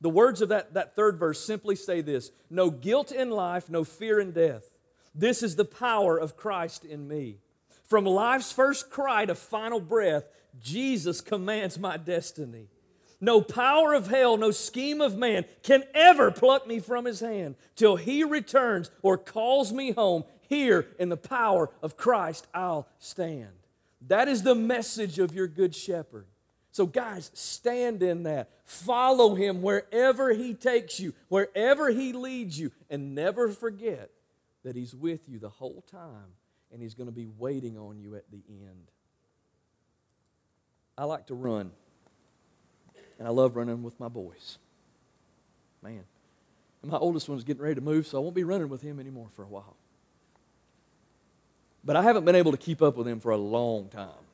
The 0.00 0.10
words 0.10 0.40
of 0.40 0.50
that, 0.50 0.74
that 0.74 0.94
third 0.94 1.18
verse 1.18 1.44
simply 1.44 1.76
say 1.76 2.00
this 2.00 2.30
No 2.50 2.70
guilt 2.70 3.12
in 3.12 3.30
life, 3.30 3.68
no 3.68 3.84
fear 3.84 4.20
in 4.20 4.32
death. 4.32 4.70
This 5.14 5.42
is 5.42 5.56
the 5.56 5.64
power 5.64 6.16
of 6.16 6.36
Christ 6.36 6.84
in 6.84 7.08
me. 7.08 7.38
From 7.84 8.04
life's 8.04 8.52
first 8.52 8.90
cry 8.90 9.24
to 9.24 9.34
final 9.34 9.80
breath, 9.80 10.28
Jesus 10.60 11.20
commands 11.20 11.78
my 11.78 11.96
destiny. 11.96 12.68
No 13.20 13.40
power 13.40 13.94
of 13.94 14.08
hell, 14.08 14.36
no 14.36 14.52
scheme 14.52 15.00
of 15.00 15.16
man 15.16 15.44
can 15.62 15.82
ever 15.92 16.30
pluck 16.30 16.68
me 16.68 16.78
from 16.78 17.04
his 17.04 17.18
hand 17.18 17.56
till 17.74 17.96
he 17.96 18.22
returns 18.22 18.90
or 19.02 19.18
calls 19.18 19.72
me 19.72 19.90
home. 19.90 20.24
Here 20.48 20.86
in 20.98 21.08
the 21.08 21.16
power 21.16 21.70
of 21.82 21.96
Christ, 21.96 22.46
I'll 22.54 22.88
stand. 22.98 23.50
That 24.06 24.28
is 24.28 24.44
the 24.44 24.54
message 24.54 25.18
of 25.18 25.34
your 25.34 25.48
good 25.48 25.74
shepherd. 25.74 26.26
So, 26.78 26.86
guys, 26.86 27.32
stand 27.34 28.04
in 28.04 28.22
that. 28.22 28.50
Follow 28.64 29.34
him 29.34 29.62
wherever 29.62 30.32
he 30.32 30.54
takes 30.54 31.00
you, 31.00 31.12
wherever 31.26 31.90
he 31.90 32.12
leads 32.12 32.56
you, 32.56 32.70
and 32.88 33.16
never 33.16 33.48
forget 33.48 34.12
that 34.62 34.76
he's 34.76 34.94
with 34.94 35.28
you 35.28 35.40
the 35.40 35.48
whole 35.48 35.82
time 35.90 36.36
and 36.72 36.80
he's 36.80 36.94
going 36.94 37.08
to 37.08 37.12
be 37.12 37.26
waiting 37.36 37.76
on 37.76 37.98
you 37.98 38.14
at 38.14 38.30
the 38.30 38.40
end. 38.48 38.92
I 40.96 41.02
like 41.02 41.26
to 41.26 41.34
run, 41.34 41.72
and 43.18 43.26
I 43.26 43.32
love 43.32 43.56
running 43.56 43.82
with 43.82 43.98
my 43.98 44.06
boys. 44.06 44.58
Man, 45.82 46.04
and 46.82 46.92
my 46.92 46.98
oldest 46.98 47.28
one's 47.28 47.42
getting 47.42 47.60
ready 47.60 47.74
to 47.74 47.80
move, 47.80 48.06
so 48.06 48.18
I 48.18 48.20
won't 48.20 48.36
be 48.36 48.44
running 48.44 48.68
with 48.68 48.82
him 48.82 49.00
anymore 49.00 49.30
for 49.34 49.42
a 49.42 49.48
while. 49.48 49.74
But 51.82 51.96
I 51.96 52.04
haven't 52.04 52.24
been 52.24 52.36
able 52.36 52.52
to 52.52 52.56
keep 52.56 52.80
up 52.82 52.96
with 52.96 53.08
him 53.08 53.18
for 53.18 53.32
a 53.32 53.36
long 53.36 53.88
time. 53.88 54.27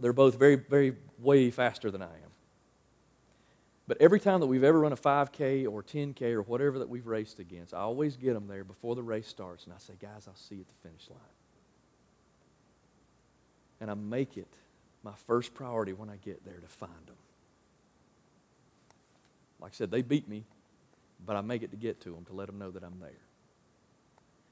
They're 0.00 0.12
both 0.12 0.38
very, 0.38 0.56
very 0.56 0.94
way 1.18 1.50
faster 1.50 1.90
than 1.90 2.02
I 2.02 2.06
am. 2.06 2.30
But 3.86 4.00
every 4.00 4.20
time 4.20 4.40
that 4.40 4.46
we've 4.46 4.64
ever 4.64 4.80
run 4.80 4.92
a 4.92 4.96
5K 4.96 5.66
or 5.66 5.82
10K 5.82 6.34
or 6.34 6.42
whatever 6.42 6.78
that 6.78 6.88
we've 6.88 7.06
raced 7.06 7.38
against, 7.38 7.72
I 7.72 7.78
always 7.78 8.16
get 8.16 8.34
them 8.34 8.46
there 8.46 8.62
before 8.62 8.94
the 8.94 9.02
race 9.02 9.26
starts, 9.26 9.64
and 9.64 9.72
I 9.72 9.78
say, 9.78 9.94
guys, 10.00 10.28
I'll 10.28 10.36
see 10.36 10.56
you 10.56 10.60
at 10.60 10.68
the 10.68 10.88
finish 10.88 11.08
line. 11.08 11.18
And 13.80 13.90
I 13.90 13.94
make 13.94 14.36
it 14.36 14.48
my 15.02 15.14
first 15.26 15.54
priority 15.54 15.94
when 15.94 16.10
I 16.10 16.16
get 16.16 16.44
there 16.44 16.58
to 16.60 16.68
find 16.68 16.92
them. 17.06 17.16
Like 19.58 19.72
I 19.72 19.74
said, 19.74 19.90
they 19.90 20.02
beat 20.02 20.28
me, 20.28 20.44
but 21.24 21.36
I 21.36 21.40
make 21.40 21.62
it 21.62 21.70
to 21.70 21.76
get 21.76 22.00
to 22.02 22.10
them 22.10 22.24
to 22.26 22.34
let 22.34 22.46
them 22.46 22.58
know 22.58 22.70
that 22.70 22.82
I'm 22.82 23.00
there. 23.00 23.10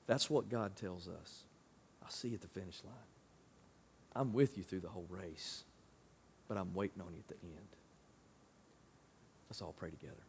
That's 0.06 0.30
what 0.30 0.48
God 0.48 0.76
tells 0.76 1.09
us. 1.09 1.44
I'll 2.02 2.11
see 2.11 2.28
you 2.28 2.35
at 2.35 2.40
the 2.40 2.48
finish 2.48 2.80
line. 2.85 2.94
I'm 4.16 4.33
with 4.33 4.57
you 4.57 4.64
through 4.64 4.81
the 4.81 4.88
whole 4.88 5.07
race, 5.11 5.64
but 6.48 6.57
I'm 6.57 6.74
waiting 6.74 7.02
on 7.02 7.12
you 7.14 7.20
at 7.29 7.40
the 7.40 7.46
end. 7.46 7.68
Let's 9.48 9.62
all 9.62 9.74
pray 9.76 9.90
together. 9.90 10.25